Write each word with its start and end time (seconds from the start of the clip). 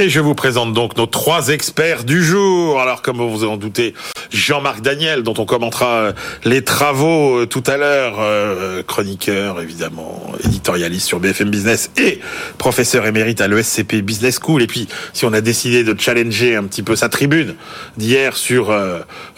Et 0.00 0.08
je 0.08 0.20
vous 0.20 0.36
présente 0.36 0.74
donc 0.74 0.96
nos 0.96 1.06
trois 1.06 1.48
experts 1.48 2.04
du 2.04 2.22
jour. 2.22 2.80
Alors, 2.80 3.02
comme 3.02 3.16
vous 3.16 3.28
vous 3.28 3.44
en 3.44 3.56
doutez, 3.56 3.94
Jean-Marc 4.30 4.80
Daniel, 4.80 5.24
dont 5.24 5.34
on 5.38 5.44
commentera 5.44 5.88
euh, 5.88 6.12
les 6.44 6.62
travaux 6.62 7.38
euh, 7.38 7.46
tout 7.46 7.64
à 7.66 7.76
l'heure, 7.76 8.18
euh, 8.20 8.84
chroniqueur 8.84 9.60
évidemment, 9.60 10.22
éditorialiste 10.44 11.08
sur 11.08 11.18
BFM 11.18 11.50
Business 11.50 11.90
et 11.96 12.20
professeur 12.58 13.06
émérite 13.06 13.40
à 13.40 13.48
l'ESCP 13.48 13.96
Business 14.02 14.38
School. 14.40 14.62
Et 14.62 14.68
puis, 14.68 14.86
si 15.14 15.24
on 15.24 15.32
a 15.32 15.40
décidé 15.40 15.82
de 15.82 15.98
challenger 15.98 16.54
un 16.54 16.62
petit 16.62 16.84
peu 16.84 16.94
sa 16.94 17.08
tribune 17.08 17.56
d'hier 17.96 18.36
sur 18.36 18.72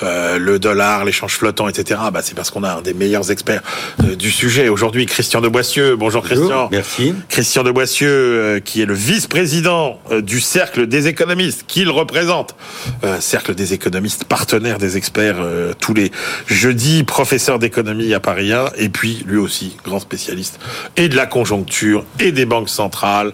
le 0.03 0.59
dollar, 0.59 1.07
l'échange 1.07 1.37
flottant, 1.37 1.69
etc., 1.69 2.01
bah, 2.13 2.21
c'est 2.23 2.35
parce 2.35 2.51
qu'on 2.51 2.65
a 2.65 2.75
un 2.75 2.83
des 2.83 2.93
meilleurs 2.93 3.31
experts 3.31 3.63
du 3.99 4.31
sujet. 4.31 4.69
Aujourd'hui, 4.69 5.07
Christian 5.07 5.41
de 5.41 5.49
Boissieu. 5.49 5.97
Bonjour 5.97 6.23
Christian. 6.23 6.69
merci. 6.71 7.15
Christian 7.31 7.63
de 7.63 7.71
Boissieu, 7.71 8.61
qui 8.65 8.83
est 8.83 8.87
le 8.87 8.95
vice-président 8.95 9.99
du 10.23 10.41
cercle 10.51 10.89
des 10.89 11.07
économistes 11.07 11.65
qu'il 11.69 11.91
représente. 11.91 12.57
Euh, 13.05 13.21
cercle 13.21 13.55
des 13.55 13.73
économistes, 13.73 14.25
partenaire 14.25 14.79
des 14.79 14.97
experts 14.97 15.37
euh, 15.39 15.73
tous 15.79 15.95
les 15.95 16.11
jeudis, 16.47 17.05
professeur 17.05 17.61
d'économie 17.61 18.13
à 18.15 18.21
Paris 18.21 18.53
1, 18.53 18.71
et 18.77 18.89
puis 18.89 19.23
lui 19.27 19.39
aussi, 19.39 19.77
grand 19.85 20.01
spécialiste, 20.01 20.59
et 20.97 21.09
de 21.09 21.15
la 21.15 21.27
conjoncture, 21.27 22.05
et 22.19 22.33
des 22.33 22.47
banques 22.47 22.69
centrales, 22.69 23.33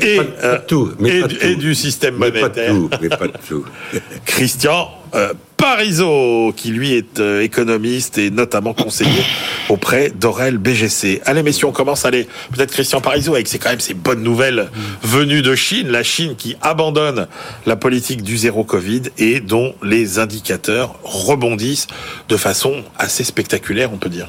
et, 0.00 0.18
tout, 0.66 0.92
et, 1.04 1.54
du 1.54 1.74
système 1.74 2.16
monétaire. 2.16 2.74
mais 3.00 3.08
pas 3.08 3.28
tout. 3.28 3.64
Christian, 4.26 4.90
euh, 5.14 5.32
Parizeau, 5.56 6.52
qui 6.56 6.70
lui 6.70 6.92
est 6.92 7.18
euh, 7.18 7.42
économiste 7.42 8.18
et 8.18 8.30
notamment 8.30 8.74
conseiller 8.74 9.24
auprès 9.68 10.10
d'Aurel 10.10 10.58
BGC. 10.58 11.22
Allez 11.24 11.42
messieurs, 11.42 11.66
on 11.66 11.72
commence. 11.72 12.04
Allez, 12.04 12.28
peut-être 12.52 12.72
Christian 12.72 13.00
Parizeau 13.00 13.34
avec 13.34 13.48
quand 13.58 13.70
même 13.70 13.80
ces 13.80 13.94
bonnes 13.94 14.22
nouvelles 14.22 14.70
venues 15.02 15.42
de 15.42 15.54
Chine. 15.54 15.88
La 15.88 16.02
Chine 16.02 16.36
qui 16.36 16.56
abandonne 16.62 17.26
la 17.64 17.76
politique 17.76 18.22
du 18.22 18.36
zéro 18.36 18.64
Covid 18.64 19.02
et 19.18 19.40
dont 19.40 19.74
les 19.82 20.18
indicateurs 20.18 20.98
rebondissent 21.02 21.86
de 22.28 22.36
façon 22.36 22.84
assez 22.98 23.24
spectaculaire, 23.24 23.92
on 23.92 23.98
peut 23.98 24.10
dire. 24.10 24.28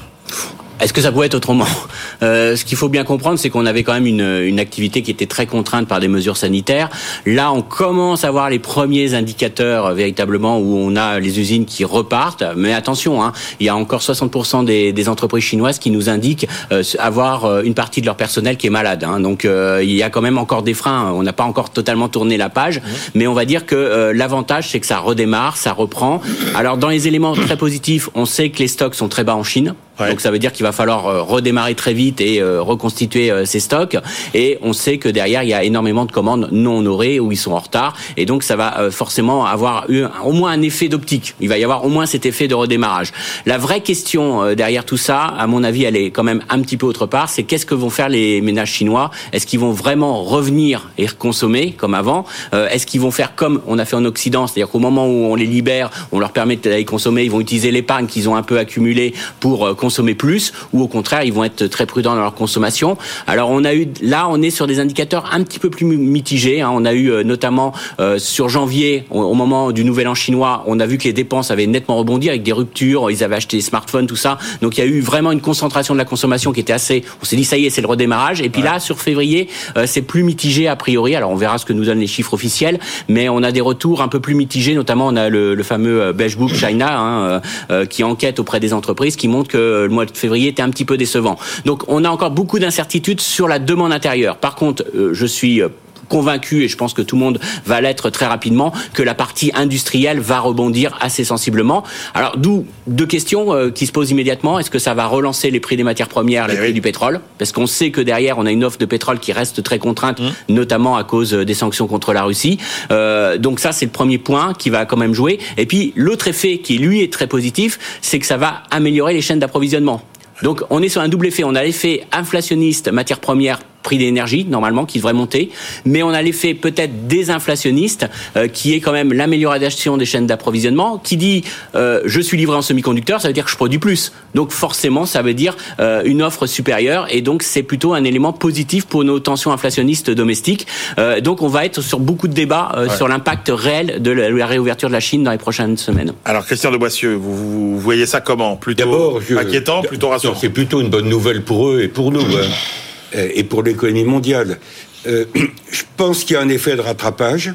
Est-ce 0.80 0.94
que 0.94 1.02
ça 1.02 1.12
pouvait 1.12 1.28
être 1.28 1.36
autrement 1.36 1.66
euh, 2.24 2.56
Ce 2.56 2.66
qu'il 2.66 2.78
faut 2.78 2.90
bien 2.90 3.04
comprendre, 3.04 3.40
c'est 3.40 3.50
qu'on 3.50 3.66
avait 3.66 3.84
quand 3.84 3.94
même 3.94 4.08
une, 4.08 4.22
une, 4.22 4.60
activité 4.60 5.02
qui 5.02 5.12
était 5.12 5.26
très 5.26 5.46
contrainte 5.46 5.88
par 5.88 6.00
des 6.00 6.08
mesures 6.08 6.38
sanitaires. 6.38 6.90
Là, 7.26 7.52
on 7.52 7.62
commence 7.62 8.24
à 8.24 8.32
voir 8.32 8.50
les 8.50 8.60
premiers 8.60 9.14
indicateurs 9.14 9.88
euh, 9.88 9.94
véritablement 9.94 10.60
où 10.60 10.78
on 10.78 10.96
a 10.96 11.20
les 11.20 11.40
usines 11.40 11.66
qui 11.66 11.86
repartent. 11.86 12.44
Mais 12.56 12.74
attention, 12.74 13.24
hein, 13.24 13.34
il 13.60 13.66
y 13.66 13.70
a 13.70 13.76
encore 13.76 14.02
60% 14.02 14.66
des, 14.66 14.94
des, 14.94 15.10
entreprises 15.10 15.44
chinoises 15.44 15.80
qui 15.80 15.92
nous 15.92 16.10
indiquent 16.10 16.48
euh, 16.72 16.84
avoir 17.00 17.46
euh, 17.46 17.62
une 17.64 17.74
partie 17.74 18.02
de 18.02 18.06
leur 18.06 18.16
personnel 18.16 18.58
qui 18.58 18.68
est 18.68 18.72
malade. 18.72 19.04
Hein. 19.04 19.20
Donc, 19.20 19.46
euh, 19.46 19.82
il 19.84 19.94
y 19.94 20.04
a 20.04 20.10
quand 20.10 20.22
même 20.22 20.38
encore 20.38 20.64
des 20.64 20.74
freins. 20.74 21.12
On 21.14 21.24
n'a 21.24 21.34
pas 21.34 21.44
encore 21.44 21.70
totalement 21.70 22.10
tourné 22.10 22.38
la 22.38 22.50
page, 22.50 22.80
mmh. 22.80 22.84
mais 23.16 23.28
on 23.28 23.34
va 23.34 23.46
dire 23.46 23.66
que 23.66 24.12
l'avantage, 24.14 24.70
c'est 24.70 24.80
que 24.80 24.86
ça 24.86 25.00
redémarre, 25.00 25.58
ça 25.58 25.74
reprend. 25.74 26.22
Alors, 26.56 26.78
dans 26.78 26.90
les 26.90 27.08
éléments 27.08 27.34
très 27.34 27.58
positifs, 27.58 28.10
on 28.16 28.26
sait 28.26 28.50
que 28.50 28.60
les 28.60 28.68
stocks 28.68 28.96
sont 28.96 29.08
très 29.08 29.24
bas 29.24 29.36
en 29.36 29.44
Chine. 29.44 29.76
Donc 30.00 30.22
ça 30.22 30.32
veut 30.32 30.40
dire 30.40 30.52
qu'il 30.52 30.64
va 30.64 30.72
falloir 30.72 31.08
euh, 31.08 31.22
redémarrer 31.24 31.76
très 31.76 31.94
vite 31.94 32.22
et 32.22 32.40
euh, 32.40 32.62
reconstituer 32.62 33.32
euh, 33.32 33.46
ces 33.46 33.60
stocks. 33.60 33.98
Et 34.34 34.58
on 34.62 34.74
sait 34.74 34.98
que 34.98 35.10
derrière, 35.10 35.44
il 35.44 35.50
y 35.50 35.54
a 35.54 35.64
énormément 35.64 36.06
de 36.06 36.12
commandes 36.12 36.50
non 36.52 36.78
honorées 36.78 37.20
ou 37.20 37.32
ils 37.32 37.38
sont 37.38 37.54
en 37.54 37.60
retard. 37.60 37.96
Et 38.16 38.26
donc 38.26 38.44
ça 38.44 38.56
va 38.56 38.92
forcément 38.92 39.46
avoir 39.46 39.90
eu 39.90 40.04
au 40.24 40.32
moins 40.32 40.52
un 40.52 40.62
effet 40.62 40.88
d'optique. 40.88 41.36
Il 41.40 41.50
va 41.50 41.58
y 41.58 41.64
avoir 41.64 41.86
au 41.86 41.90
moins 41.90 42.06
cet 42.06 42.26
effet 42.26 42.48
de 42.48 42.56
redémarrage. 42.56 43.12
La 43.46 43.58
vraie 43.58 43.82
question 43.82 44.54
derrière 44.54 44.86
tout 44.86 44.98
ça, 44.98 45.24
à 45.24 45.48
mon 45.48 45.64
avis, 45.64 45.84
elle 45.84 45.96
est 45.96 46.12
quand 46.12 46.24
même 46.24 46.44
un 46.50 46.62
petit 46.62 46.78
peu 46.78 46.86
autre 46.86 47.06
part. 47.06 47.30
C'est 47.30 47.44
qu'est-ce 47.44 47.66
que 47.66 47.76
vont 47.76 47.90
faire 47.90 48.10
les 48.10 48.42
ménages 48.42 48.72
chinois? 48.72 49.12
Est-ce 49.34 49.48
qu'ils 49.48 49.60
vont 49.60 49.72
vraiment 49.72 50.24
revenir 50.24 50.90
et 50.98 51.08
consommer 51.08 51.72
comme 51.72 51.94
avant? 51.94 52.26
Est-ce 52.54 52.86
qu'ils 52.86 53.02
vont 53.02 53.12
faire 53.12 53.36
comme 53.36 53.62
on 53.68 53.80
a 53.80 53.86
fait 53.86 53.96
en 53.96 54.06
Occident? 54.06 54.48
C'est-à-dire 54.48 54.70
qu'au 54.70 54.80
moment 54.80 55.08
où 55.08 55.32
on 55.32 55.36
les 55.36 55.46
libère, 55.46 55.90
on 56.12 56.20
leur 56.20 56.32
permet 56.32 56.58
d'aller 56.58 56.86
consommer, 56.86 57.24
ils 57.24 57.32
vont 57.32 57.42
utiliser 57.42 57.72
l'épargne 57.72 58.08
qu'ils 58.08 58.30
ont 58.30 58.36
un 58.36 58.44
peu 58.44 58.60
accumulée 58.60 59.14
pour 59.40 59.76
consommer 59.76 59.87
consommer 59.88 60.16
plus 60.16 60.52
ou 60.74 60.82
au 60.82 60.90
contraire 60.90 61.24
ils 61.24 61.32
vont 61.32 61.46
être 61.46 61.68
très 61.68 61.86
prudents 61.86 62.14
dans 62.14 62.22
leur 62.22 62.34
consommation. 62.34 62.98
Alors 63.26 63.50
on 63.52 63.64
a 63.64 63.74
eu 63.74 63.88
là 64.02 64.28
on 64.30 64.42
est 64.42 64.50
sur 64.50 64.68
des 64.68 64.82
indicateurs 64.82 65.30
un 65.32 65.42
petit 65.44 65.60
peu 65.60 65.70
plus 65.70 65.86
mitigés. 65.86 66.60
Hein. 66.60 66.72
On 66.74 66.84
a 66.84 66.92
eu 66.92 67.10
euh, 67.10 67.24
notamment 67.24 67.72
euh, 68.02 68.20
sur 68.20 68.50
janvier 68.50 69.06
au, 69.12 69.34
moment 69.34 69.72
du 69.72 69.86
nouvel 69.86 70.10
an 70.10 70.14
chinois, 70.14 70.66
on 70.68 70.82
a 70.82 70.86
vu 70.86 70.98
que 70.98 71.06
les 71.06 71.14
dépenses 71.14 71.52
avaient 71.52 71.68
nettement 71.68 71.96
rebondi 71.96 72.28
avec 72.28 72.44
des 72.44 72.52
ruptures. 72.52 73.10
Ils 73.10 73.24
avaient 73.24 73.38
acheté 73.38 73.56
des 73.56 73.64
smartphones 73.64 74.08
tout 74.08 74.18
ça. 74.18 74.38
Donc 74.62 74.78
il 74.78 74.82
y 74.82 74.84
a 74.84 74.88
eu 74.88 75.00
vraiment 75.00 75.32
une 75.32 75.40
concentration 75.40 75.94
de 75.94 76.00
la 76.00 76.06
consommation 76.06 76.52
qui 76.52 76.60
était 76.60 76.74
assez. 76.74 77.06
On 77.22 77.26
s'est 77.26 77.38
dit 77.38 77.46
ça 77.46 77.58
y 77.58 77.66
est 77.66 77.70
c'est 77.70 77.82
le 77.82 77.88
redémarrage. 77.88 78.42
Et 78.42 78.50
puis 78.50 78.62
là 78.62 78.82
sur 78.82 79.00
février 79.00 79.48
euh, 79.78 79.86
c'est 79.88 80.02
plus 80.02 80.24
mitigé 80.24 80.68
a 80.68 80.76
priori. 80.76 81.16
Alors 81.16 81.32
on 81.32 81.38
verra 81.38 81.60
ce 81.60 81.66
que 81.66 81.72
nous 81.72 81.86
donnent 81.86 82.02
les 82.02 82.08
chiffres 82.08 82.34
officiels, 82.34 82.78
mais 83.08 83.30
on 83.30 83.42
a 83.42 83.54
des 83.54 83.62
retours 83.62 84.02
un 84.02 84.10
peu 84.10 84.20
plus 84.20 84.36
mitigés. 84.36 84.74
Notamment 84.74 85.08
on 85.08 85.16
a 85.16 85.30
le, 85.30 85.56
le 85.56 85.64
fameux 85.64 86.12
Beige 86.12 86.36
Book 86.36 86.54
China 86.54 87.00
hein, 87.00 87.42
qui 87.90 88.04
enquête 88.04 88.40
auprès 88.40 88.60
des 88.60 88.74
entreprises 88.74 89.16
qui 89.16 89.30
montre 89.30 89.50
que 89.50 89.77
le 89.84 89.94
mois 89.94 90.06
de 90.06 90.16
février 90.16 90.50
était 90.50 90.62
un 90.62 90.70
petit 90.70 90.86
peu 90.86 90.98
décevant. 90.98 91.38
Donc 91.66 91.84
on 91.88 92.04
a 92.04 92.10
encore 92.10 92.32
beaucoup 92.32 92.60
d'incertitudes 92.60 93.22
sur 93.22 93.48
la 93.48 93.60
demande 93.60 93.94
intérieure. 93.94 94.38
Par 94.38 94.56
contre, 94.56 94.84
euh, 94.96 95.14
je 95.14 95.26
suis 95.26 95.62
euh, 95.62 95.70
convaincu, 96.08 96.64
et 96.64 96.68
je 96.68 96.78
pense 96.78 96.94
que 96.94 97.02
tout 97.02 97.16
le 97.16 97.22
monde 97.22 97.40
va 97.66 97.82
l'être 97.82 98.10
très 98.10 98.26
rapidement, 98.26 98.74
que 98.94 99.04
la 99.04 99.14
partie 99.14 99.52
industrielle 99.54 100.20
va 100.20 100.40
rebondir 100.40 100.98
assez 101.02 101.24
sensiblement. 101.24 101.84
Alors 102.14 102.38
d'où 102.38 102.66
deux 102.88 103.06
questions 103.06 103.54
euh, 103.54 103.70
qui 103.70 103.86
se 103.86 103.92
posent 103.92 104.12
immédiatement. 104.12 104.60
Est-ce 104.60 104.70
que 104.70 104.80
ça 104.80 104.94
va 104.94 105.06
relancer 105.06 105.52
les 105.52 105.60
prix 105.60 105.78
des 105.78 105.84
matières 105.84 106.08
premières, 106.08 106.48
les 106.48 106.56
eh 106.56 106.58
prix 106.58 106.74
du 106.74 106.82
pétrole? 106.82 107.20
Parce 107.38 107.52
qu'on 107.52 107.68
sait 107.68 107.92
que 107.92 108.02
derrière, 108.02 108.38
on 108.38 108.46
a 108.46 108.52
une 108.52 108.64
offre 108.64 108.78
de 108.78 108.86
pétrole 108.86 109.20
qui 109.20 109.32
reste 109.32 109.64
très 109.64 109.80
contrainte, 109.80 110.20
mmh. 110.20 110.54
notamment 110.54 110.98
à 110.98 111.04
cause 111.04 111.34
des 111.34 111.54
sanctions 111.54 111.88
contre 111.88 112.14
la 112.14 112.24
Russie. 112.24 112.58
Euh, 112.92 113.38
donc 113.38 113.60
ça, 113.60 113.72
c'est 113.72 113.86
le 113.86 113.92
premier 113.92 114.18
point 114.18 114.54
qui 114.54 114.70
va 114.70 114.86
quand 114.86 114.98
même 114.98 115.14
jouer. 115.14 115.40
Et 115.58 115.66
puis 115.66 115.94
l'autre 115.96 116.28
effet 116.28 116.60
qui, 116.60 116.78
lui, 116.78 117.02
est 117.02 117.12
très 117.12 117.28
positif, 117.28 117.80
c'est 118.02 118.20
que 118.20 118.26
ça 118.26 118.38
va 118.38 118.64
améliorer 118.72 119.14
les 119.14 119.22
chaînes 119.22 119.40
d'approvisionnement. 119.40 120.02
Donc 120.44 120.64
on 120.70 120.82
est 120.82 120.90
sur 120.90 121.02
un 121.02 121.08
double 121.08 121.28
effet. 121.28 121.44
On 121.44 121.56
a 121.56 121.64
l'effet 121.64 122.06
inflationniste 122.12 122.92
matières 122.92 123.20
premières 123.20 123.60
prix 123.88 123.98
d'énergie 123.98 124.46
normalement 124.50 124.86
qui 124.86 124.98
devrait 124.98 125.14
monter, 125.14 125.50
mais 125.86 126.04
on 126.04 126.10
a 126.10 126.22
l'effet 126.22 126.54
peut-être 126.54 127.08
désinflationniste 127.08 128.06
euh, 128.36 128.50
qui 128.50 128.74
est 128.74 128.82
quand 128.82 128.92
même 128.92 129.14
l'amélioration 129.14 129.96
des 129.96 130.06
chaînes 130.06 130.28
d'approvisionnement. 130.28 130.98
Qui 130.98 131.16
dit 131.16 131.44
euh, 131.76 132.02
je 132.06 132.20
suis 132.20 132.38
livré 132.38 132.58
en 132.58 132.62
semi-conducteur, 132.62 133.22
ça 133.22 133.30
veut 133.30 133.34
dire 133.34 133.46
que 133.46 133.52
je 133.52 133.56
produis 133.56 133.80
plus. 133.80 134.12
Donc 134.36 134.52
forcément, 134.52 135.06
ça 135.06 135.22
veut 135.22 135.34
dire 135.34 135.56
euh, 135.80 136.02
une 136.04 136.22
offre 136.22 136.48
supérieure 136.48 137.08
et 137.10 137.22
donc 137.22 137.44
c'est 137.44 137.64
plutôt 137.64 137.94
un 137.94 138.04
élément 138.04 138.34
positif 138.34 138.86
pour 138.86 139.06
nos 139.06 139.20
tensions 139.20 139.52
inflationnistes 139.52 140.12
domestiques. 140.12 140.68
Euh, 141.00 141.22
donc 141.22 141.42
on 141.42 141.48
va 141.48 141.66
être 141.66 141.82
sur 141.82 142.00
beaucoup 142.00 142.28
de 142.28 142.34
débats 142.34 142.72
euh, 142.76 142.90
sur 142.90 143.08
l'impact 143.08 143.52
réel 143.54 144.02
de 144.02 144.12
la, 144.12 144.46
réouverture 144.46 144.90
de 144.90 144.94
la 144.94 145.00
Chine 145.00 145.24
dans 145.24 145.32
les 145.32 145.38
prochaines 145.38 145.78
semaines. 145.78 146.14
Alors 146.26 146.46
Christian 146.46 146.72
de 146.72 146.78
Boissieu, 146.78 147.16
vous, 147.16 147.36
vous 147.74 147.80
voyez 147.80 148.06
ça 148.06 148.20
comment? 148.20 148.58
Plutôt 148.58 149.20
inquiétant, 149.38 149.82
plutôt 149.82 150.10
rassurant? 150.10 150.36
C'est 150.40 150.50
plutôt 150.50 150.82
une 150.82 150.90
bonne 150.90 151.10
nouvelle 151.10 151.44
pour 151.44 151.70
eux 151.70 151.82
et 151.82 151.88
pour 151.88 152.12
nous. 152.12 152.22
Hein. 152.22 152.48
Euh, 153.16 153.30
et 153.34 153.44
pour 153.44 153.64
l'économie 153.64 154.04
mondiale. 154.04 154.60
Euh, 155.08 155.26
je 155.72 155.84
pense 155.96 156.24
qu'il 156.24 156.34
y 156.34 156.38
a 156.38 156.42
un 156.42 156.50
effet 156.50 156.76
de 156.76 156.82
rattrapage. 156.82 157.54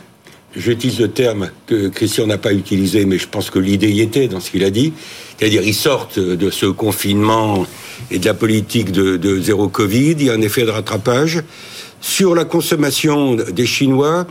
J'utilise 0.54 1.00
le 1.00 1.08
terme 1.08 1.50
que 1.66 1.88
Christian 1.88 2.26
n'a 2.26 2.38
pas 2.38 2.52
utilisé, 2.52 3.06
mais 3.06 3.18
je 3.18 3.26
pense 3.26 3.50
que 3.50 3.58
l'idée 3.58 3.90
y 3.90 4.02
était 4.02 4.28
dans 4.28 4.40
ce 4.40 4.50
qu'il 4.50 4.64
a 4.64 4.70
dit. 4.70 4.92
C'est-à-dire, 5.38 5.62
ils 5.62 5.74
sortent 5.74 6.18
de 6.18 6.50
ce 6.50 6.66
confinement 6.66 7.66
et 8.10 8.18
de 8.18 8.26
la 8.26 8.34
politique 8.34 8.92
de, 8.92 9.40
zéro 9.40 9.68
Covid. 9.68 10.12
Il 10.12 10.24
y 10.24 10.30
a 10.30 10.34
un 10.34 10.42
effet 10.42 10.64
de 10.64 10.70
rattrapage. 10.70 11.42
Sur 12.02 12.34
la 12.34 12.44
consommation 12.44 13.34
des 13.34 13.64
Chinois, 13.64 14.26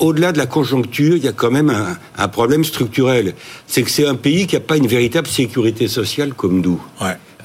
au-delà 0.00 0.32
de 0.32 0.38
la 0.38 0.46
conjoncture, 0.46 1.16
il 1.16 1.24
y 1.24 1.28
a 1.28 1.32
quand 1.32 1.52
même 1.52 1.72
un, 2.16 2.28
problème 2.28 2.64
structurel. 2.64 3.34
C'est 3.68 3.82
que 3.82 3.90
c'est 3.90 4.06
un 4.06 4.16
pays 4.16 4.48
qui 4.48 4.56
n'a 4.56 4.60
pas 4.60 4.76
une 4.76 4.88
véritable 4.88 5.28
sécurité 5.28 5.86
sociale 5.86 6.34
comme 6.34 6.60
nous. 6.62 6.82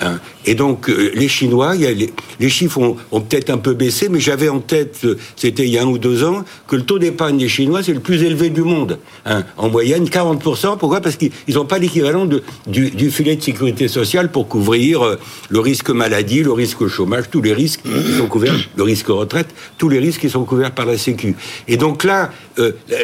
Hein. 0.02 0.20
Et 0.46 0.56
donc, 0.56 0.90
euh, 0.90 1.12
les 1.14 1.28
Chinois, 1.28 1.76
les, 1.76 2.50
chiffres 2.50 2.96
ont, 3.12 3.22
peut-être 3.22 3.50
un 3.50 3.58
peu 3.58 3.74
baissé, 3.74 4.08
mais 4.10 4.20
j'avais 4.20 4.50
en 4.50 4.60
tête, 4.60 5.00
euh, 5.04 5.18
c'était 5.36 5.66
il 5.66 5.70
y 5.70 5.78
a 5.78 5.84
un 5.84 5.88
ou 5.88 5.98
deux 5.98 6.24
ans, 6.24 6.44
que 6.68 6.76
le 6.76 6.84
taux 6.84 7.00
d'épargne 7.00 7.38
des 7.38 7.50
Chinois, 7.50 7.84
c'est 7.84 7.94
le 7.94 8.00
plus 8.00 8.24
élevé 8.24 8.50
du 8.50 8.62
monde. 8.62 9.00
Hein. 9.26 9.44
En 9.58 9.70
moyenne, 9.70 10.06
40%. 10.06 10.78
Pourquoi? 10.78 11.02
Parce 11.02 11.18
qu'ils 11.18 11.32
n'ont 11.50 11.66
pas 11.66 11.80
l'équivalent 11.80 12.26
du, 12.26 13.12
filet 13.12 13.36
de 13.36 13.44
sécurité 13.44 13.88
sociale 13.88 14.32
pour 14.32 14.48
couvrir 14.48 15.06
euh, 15.06 15.20
le 15.50 15.60
risque 15.60 15.90
maladie, 15.90 16.44
le 16.44 16.54
risque 16.54 16.88
chômage, 16.88 17.30
tous 17.30 17.42
les 17.42 17.54
risques 17.54 17.82
qui 17.84 18.18
sont 18.18 18.28
couverts, 18.28 18.56
le 18.76 18.84
risque 18.84 19.08
retraite, 19.08 19.48
tous 19.78 19.90
les 19.90 20.00
risques 20.00 20.22
qui 20.22 20.30
sont 20.30 20.46
couverts 20.46 20.72
par 20.72 20.86
la 20.86 20.98
Sécu. 20.98 21.36
Et 21.68 21.78
donc 21.78 22.04
là, 22.04 22.32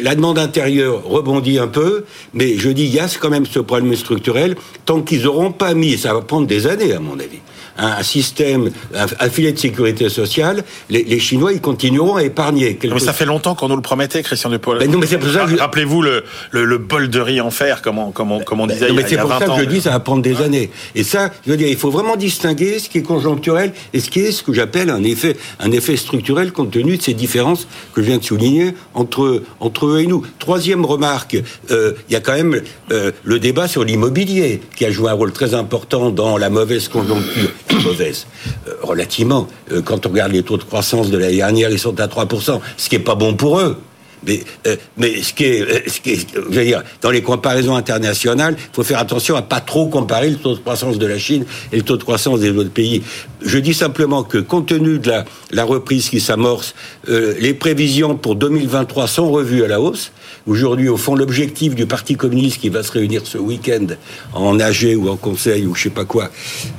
la 0.01 0.15
demande 0.15 0.37
intérieure 0.37 1.03
rebondit 1.05 1.59
un 1.59 1.67
peu, 1.67 2.03
mais 2.33 2.57
je 2.57 2.69
dis, 2.69 2.83
il 2.85 2.93
y 2.93 2.99
a 2.99 3.07
quand 3.19 3.29
même 3.29 3.45
ce 3.45 3.59
problème 3.59 3.95
structurel, 3.95 4.55
tant 4.85 5.01
qu'ils 5.01 5.23
n'auront 5.23 5.51
pas 5.51 5.73
mis, 5.73 5.97
ça 5.97 6.13
va 6.13 6.21
prendre 6.21 6.47
des 6.47 6.67
années, 6.67 6.84
à 6.93 6.99
mon 6.99 7.19
avis. 7.19 7.39
Un, 7.77 8.03
système, 8.03 8.69
un, 8.93 9.29
filet 9.29 9.51
de 9.51 9.59
sécurité 9.59 10.09
sociale, 10.09 10.63
les, 10.89 11.19
Chinois, 11.19 11.53
ils 11.53 11.61
continueront 11.61 12.15
à 12.15 12.23
épargner. 12.23 12.77
Mais 12.83 12.99
ça 12.99 13.13
fait 13.13 13.25
longtemps 13.25 13.55
qu'on 13.55 13.67
nous 13.67 13.75
le 13.75 13.81
promettait, 13.81 14.23
Christian 14.23 14.49
Dupont. 14.49 14.75
Mais 14.79 14.87
non, 14.87 14.99
mais 14.99 15.07
c'est 15.07 15.17
pour 15.17 15.31
ça 15.31 15.45
Rappelez-vous 15.45 16.01
le, 16.01 16.23
le, 16.51 16.77
bol 16.77 17.09
de 17.09 17.19
riz 17.19 17.41
en 17.41 17.51
fer, 17.51 17.81
comme 17.81 17.99
on, 17.99 18.11
comme 18.11 18.31
on, 18.31 18.67
disait 18.67 18.89
non, 18.89 18.95
mais 18.95 19.05
c'est 19.07 19.17
pour 19.17 19.29
ça 19.29 19.45
que 19.45 19.59
je 19.59 19.65
dis, 19.65 19.81
ça 19.81 19.91
va 19.91 19.99
prendre 19.99 20.21
des 20.21 20.41
années. 20.41 20.69
Et 20.93 21.03
ça, 21.03 21.31
je 21.45 21.51
veux 21.51 21.57
dire, 21.57 21.67
il 21.67 21.77
faut 21.77 21.91
vraiment 21.91 22.15
distinguer 22.15 22.79
ce 22.79 22.89
qui 22.89 22.99
est 22.99 23.03
conjoncturel 23.03 23.73
et 23.93 23.99
ce 23.99 24.09
qui 24.09 24.19
est 24.19 24.31
ce 24.31 24.43
que 24.43 24.53
j'appelle 24.53 24.89
un 24.89 25.03
effet, 25.03 25.35
un 25.59 25.71
effet 25.71 25.97
structurel 25.97 26.51
compte 26.51 26.71
tenu 26.71 26.97
de 26.97 27.01
ces 27.01 27.13
différences 27.13 27.67
que 27.93 28.01
je 28.01 28.07
viens 28.07 28.17
de 28.17 28.23
souligner 28.23 28.73
entre, 28.93 29.43
entre 29.59 29.87
eux 29.87 30.01
et 30.01 30.07
nous. 30.07 30.25
Troisième 30.39 30.85
remarque, 30.85 31.37
euh, 31.71 31.93
il 32.09 32.13
y 32.13 32.15
a 32.15 32.21
quand 32.21 32.33
même 32.33 32.61
euh, 32.91 33.11
le 33.23 33.39
débat 33.39 33.67
sur 33.67 33.83
l'immobilier 33.83 34.61
qui 34.75 34.85
a 34.85 34.91
joué 34.91 35.09
un 35.09 35.13
rôle 35.13 35.31
très 35.31 35.53
important 35.53 36.09
dans 36.09 36.37
la 36.37 36.49
mauvaise 36.49 36.87
conjoncture. 36.87 37.49
mauvaise, 37.83 38.27
euh, 38.67 38.73
relativement. 38.81 39.47
quand 39.83 40.05
on 40.05 40.09
regarde 40.09 40.31
les 40.31 40.43
taux 40.43 40.57
de 40.57 40.63
croissance 40.63 41.09
de 41.09 41.17
l'année 41.17 41.37
dernière, 41.37 41.69
ils 41.69 41.79
sont 41.79 41.99
à 41.99 42.07
3%, 42.07 42.59
ce 42.77 42.89
qui 42.89 42.95
n'est 42.95 43.03
pas 43.03 43.15
bon 43.15 43.35
pour 43.35 43.59
eux. 43.59 43.77
Mais, 44.27 44.43
euh, 44.67 44.75
mais 44.97 45.21
ce, 45.21 45.33
qui 45.33 45.43
est, 45.45 45.61
euh, 45.61 45.79
ce 45.87 45.99
qui 45.99 46.11
est, 46.11 46.27
je 46.33 46.39
veux 46.39 46.63
dire, 46.63 46.83
dans 47.01 47.11
les 47.11 47.21
comparaisons 47.21 47.75
internationales, 47.75 48.55
il 48.57 48.75
faut 48.75 48.83
faire 48.83 48.99
attention 48.99 49.35
à 49.35 49.41
pas 49.41 49.61
trop 49.61 49.87
comparer 49.87 50.29
le 50.29 50.37
taux 50.37 50.55
de 50.55 50.59
croissance 50.59 50.97
de 50.97 51.05
la 51.05 51.17
Chine 51.17 51.45
et 51.71 51.77
le 51.77 51.81
taux 51.83 51.97
de 51.97 52.03
croissance 52.03 52.39
des 52.39 52.49
autres 52.49 52.71
pays. 52.71 53.03
Je 53.41 53.57
dis 53.57 53.73
simplement 53.73 54.23
que 54.23 54.37
compte 54.37 54.67
tenu 54.67 54.99
de 54.99 55.11
la, 55.51 55.63
reprise 55.63 56.09
qui 56.09 56.19
s'amorce, 56.19 56.75
euh, 57.09 57.33
les 57.39 57.53
prévisions 57.53 58.15
pour 58.15 58.35
2023 58.35 59.07
sont 59.07 59.31
revues 59.31 59.63
à 59.63 59.67
la 59.67 59.79
hausse. 59.81 60.11
Aujourd'hui, 60.47 60.89
au 60.89 60.97
fond, 60.97 61.15
l'objectif 61.15 61.75
du 61.75 61.85
Parti 61.85 62.15
communiste 62.15 62.59
qui 62.59 62.69
va 62.69 62.83
se 62.83 62.91
réunir 62.91 63.21
ce 63.25 63.37
week-end 63.37 63.87
en 64.33 64.59
AG 64.59 64.95
ou 64.95 65.09
en 65.09 65.15
conseil 65.15 65.65
ou 65.65 65.73
je 65.73 65.83
sais 65.83 65.89
pas 65.89 66.05
quoi, 66.05 66.29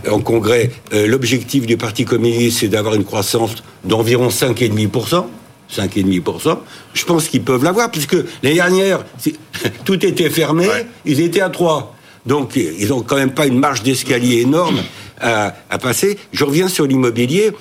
en 0.09 0.21
congrès, 0.21 0.71
l'objectif 0.93 1.67
du 1.67 1.77
Parti 1.77 2.05
communiste, 2.05 2.61
c'est 2.61 2.69
d'avoir 2.69 2.95
une 2.95 3.05
croissance 3.05 3.57
d'environ 3.85 4.29
5,5%. 4.29 5.27
5,5%, 5.73 6.59
je 6.95 7.05
pense 7.05 7.29
qu'ils 7.29 7.43
peuvent 7.43 7.65
l'avoir, 7.65 7.91
puisque 7.91 8.17
l'année 8.43 8.57
dernière, 8.57 9.05
tout 9.85 10.05
était 10.05 10.31
fermé, 10.31 10.69
ils 11.05 11.21
étaient 11.21 11.41
à 11.41 11.51
3. 11.51 11.95
Donc, 12.25 12.57
ils 12.57 12.89
n'ont 12.89 13.03
quand 13.03 13.17
même 13.17 13.33
pas 13.33 13.47
une 13.47 13.59
marge 13.59 13.83
d'escalier 13.83 14.41
énorme 14.41 14.81
à, 15.21 15.79
passer. 15.79 16.19
Je 16.33 16.45
reviens 16.45 16.69
sur 16.69 16.87
l'immobilier. 16.87 17.53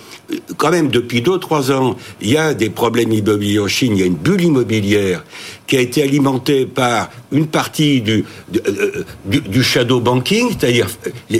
Quand 0.57 0.71
même, 0.71 0.89
depuis 0.89 1.21
deux, 1.21 1.37
trois 1.37 1.71
ans, 1.71 1.95
il 2.21 2.31
y 2.31 2.37
a 2.37 2.53
des 2.53 2.69
problèmes 2.69 3.11
immobiliers 3.11 3.59
en 3.59 3.67
Chine. 3.67 3.93
Il 3.95 3.99
y 3.99 4.03
a 4.03 4.07
une 4.07 4.15
bulle 4.15 4.41
immobilière 4.41 5.23
qui 5.67 5.77
a 5.77 5.79
été 5.79 6.03
alimentée 6.03 6.65
par 6.65 7.09
une 7.31 7.47
partie 7.47 8.01
du, 8.01 8.23
euh, 8.67 9.03
du, 9.25 9.41
du, 9.41 9.63
shadow 9.63 9.99
banking, 9.99 10.49
c'est-à-dire 10.49 10.87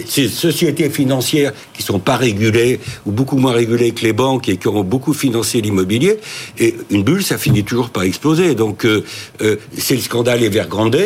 ces 0.08 0.28
sociétés 0.28 0.90
financières 0.90 1.54
qui 1.74 1.84
sont 1.84 2.00
pas 2.00 2.16
régulées 2.16 2.80
ou 3.06 3.12
beaucoup 3.12 3.38
moins 3.38 3.52
régulées 3.52 3.92
que 3.92 4.02
les 4.02 4.14
banques 4.14 4.50
et 4.50 4.58
qui 4.58 4.68
ont 4.68 4.84
beaucoup 4.84 5.14
financé 5.14 5.62
l'immobilier. 5.62 6.18
Et 6.58 6.76
une 6.90 7.04
bulle, 7.04 7.24
ça 7.24 7.38
finit 7.38 7.64
toujours 7.64 7.90
par 7.90 8.04
exploser. 8.04 8.56
Donc, 8.56 8.86
euh, 8.86 9.04
euh, 9.42 9.58
c'est 9.78 9.96
le 9.96 10.02
scandale 10.02 10.44
Evergrande. 10.44 10.98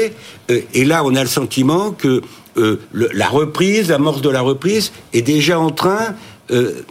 et 0.50 0.86
là, 0.86 1.04
on 1.06 1.14
a 1.16 1.22
le 1.22 1.30
sentiment 1.30 1.92
que 1.92 2.22
euh, 2.58 2.80
la 2.94 3.28
reprise, 3.28 3.90
l'amorce 3.90 4.22
de 4.22 4.30
la 4.30 4.42
reprise 4.42 4.92
est 5.14 5.22
déjà 5.22 5.60
en 5.60 5.70
train 5.70 6.16
euh, 6.52 6.82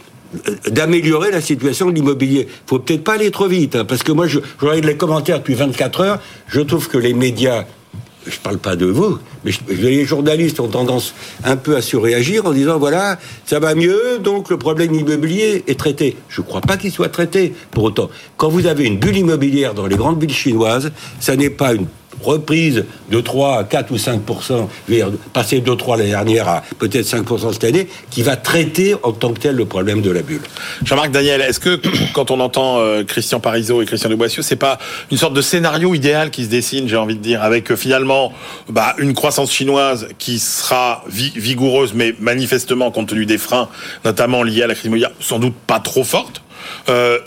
d'améliorer 0.69 1.31
la 1.31 1.41
situation 1.41 1.89
de 1.89 1.95
l'immobilier. 1.95 2.47
Faut 2.67 2.79
peut-être 2.79 3.03
pas 3.03 3.13
aller 3.13 3.31
trop 3.31 3.47
vite, 3.47 3.75
hein, 3.75 3.85
parce 3.85 4.03
que 4.03 4.11
moi, 4.11 4.27
je, 4.27 4.39
regarde 4.59 4.85
les 4.85 4.95
commentaires 4.95 5.39
depuis 5.39 5.55
24 5.55 6.01
heures, 6.01 6.19
je 6.47 6.61
trouve 6.61 6.87
que 6.87 6.97
les 6.97 7.13
médias, 7.13 7.65
je 8.27 8.37
parle 8.37 8.59
pas 8.59 8.75
de 8.75 8.85
vous, 8.85 9.17
mais 9.43 9.51
les 9.69 10.05
journalistes 10.05 10.59
ont 10.59 10.67
tendance 10.67 11.15
un 11.43 11.55
peu 11.55 11.75
à 11.75 11.81
surréagir 11.81 12.45
en 12.45 12.51
disant 12.51 12.77
voilà, 12.77 13.17
ça 13.45 13.59
va 13.59 13.73
mieux, 13.73 14.19
donc 14.23 14.49
le 14.49 14.57
problème 14.57 14.93
immobilier 14.93 15.63
est 15.67 15.79
traité. 15.79 16.15
Je 16.29 16.41
ne 16.41 16.45
crois 16.45 16.61
pas 16.61 16.77
qu'il 16.77 16.91
soit 16.91 17.09
traité 17.09 17.53
pour 17.71 17.85
autant. 17.85 18.09
Quand 18.37 18.49
vous 18.49 18.67
avez 18.67 18.85
une 18.85 18.99
bulle 18.99 19.17
immobilière 19.17 19.73
dans 19.73 19.87
les 19.87 19.95
grandes 19.95 20.21
villes 20.21 20.33
chinoises, 20.33 20.91
ça 21.19 21.35
n'est 21.35 21.49
pas 21.49 21.73
une 21.73 21.87
reprise 22.21 22.85
de 23.11 23.21
3 23.21 23.59
à 23.59 23.63
4 23.63 23.91
ou 23.91 23.95
5% 23.95 24.67
passer 25.33 25.61
de 25.61 25.73
3 25.73 25.97
l'année 25.97 26.09
dernière 26.09 26.47
à 26.47 26.63
peut-être 26.77 27.05
5% 27.05 27.53
cette 27.53 27.63
année, 27.63 27.87
qui 28.09 28.21
va 28.23 28.35
traiter 28.35 28.95
en 29.03 29.11
tant 29.11 29.33
que 29.33 29.39
tel 29.39 29.55
le 29.55 29.65
problème 29.65 30.01
de 30.01 30.11
la 30.11 30.21
bulle. 30.21 30.41
Jean-Marc 30.83 31.11
Daniel, 31.11 31.41
est-ce 31.41 31.59
que 31.59 31.79
quand 32.13 32.31
on 32.31 32.39
entend 32.39 32.79
euh, 32.79 33.03
Christian 33.03 33.39
Parizeau 33.39 33.81
et 33.81 33.85
Christian 33.85 34.09
de 34.09 34.15
Boissieu, 34.15 34.41
c'est 34.41 34.55
pas 34.55 34.77
une 35.11 35.17
sorte 35.17 35.33
de 35.33 35.41
scénario 35.41 35.93
idéal 35.93 36.31
qui 36.31 36.45
se 36.45 36.49
dessine, 36.49 36.87
j'ai 36.87 36.97
envie 36.97 37.15
de 37.15 37.21
dire, 37.21 37.43
avec 37.43 37.71
euh, 37.71 37.75
finalement 37.75 38.33
bah, 38.69 38.95
une 38.97 39.13
croissance 39.13 39.51
chinoise 39.51 40.07
qui 40.17 40.39
sera 40.39 41.03
vigoureuse, 41.07 41.93
mais 41.93 42.15
manifestement, 42.19 42.91
compte 42.91 43.09
tenu 43.09 43.25
des 43.25 43.37
freins, 43.37 43.69
notamment 44.05 44.43
liés 44.43 44.63
à 44.63 44.67
la 44.67 44.73
crise 44.73 44.85
immobilière, 44.85 45.11
sans 45.19 45.39
doute 45.39 45.55
pas 45.67 45.79
trop 45.79 46.03
forte 46.03 46.41
euh, 46.87 47.19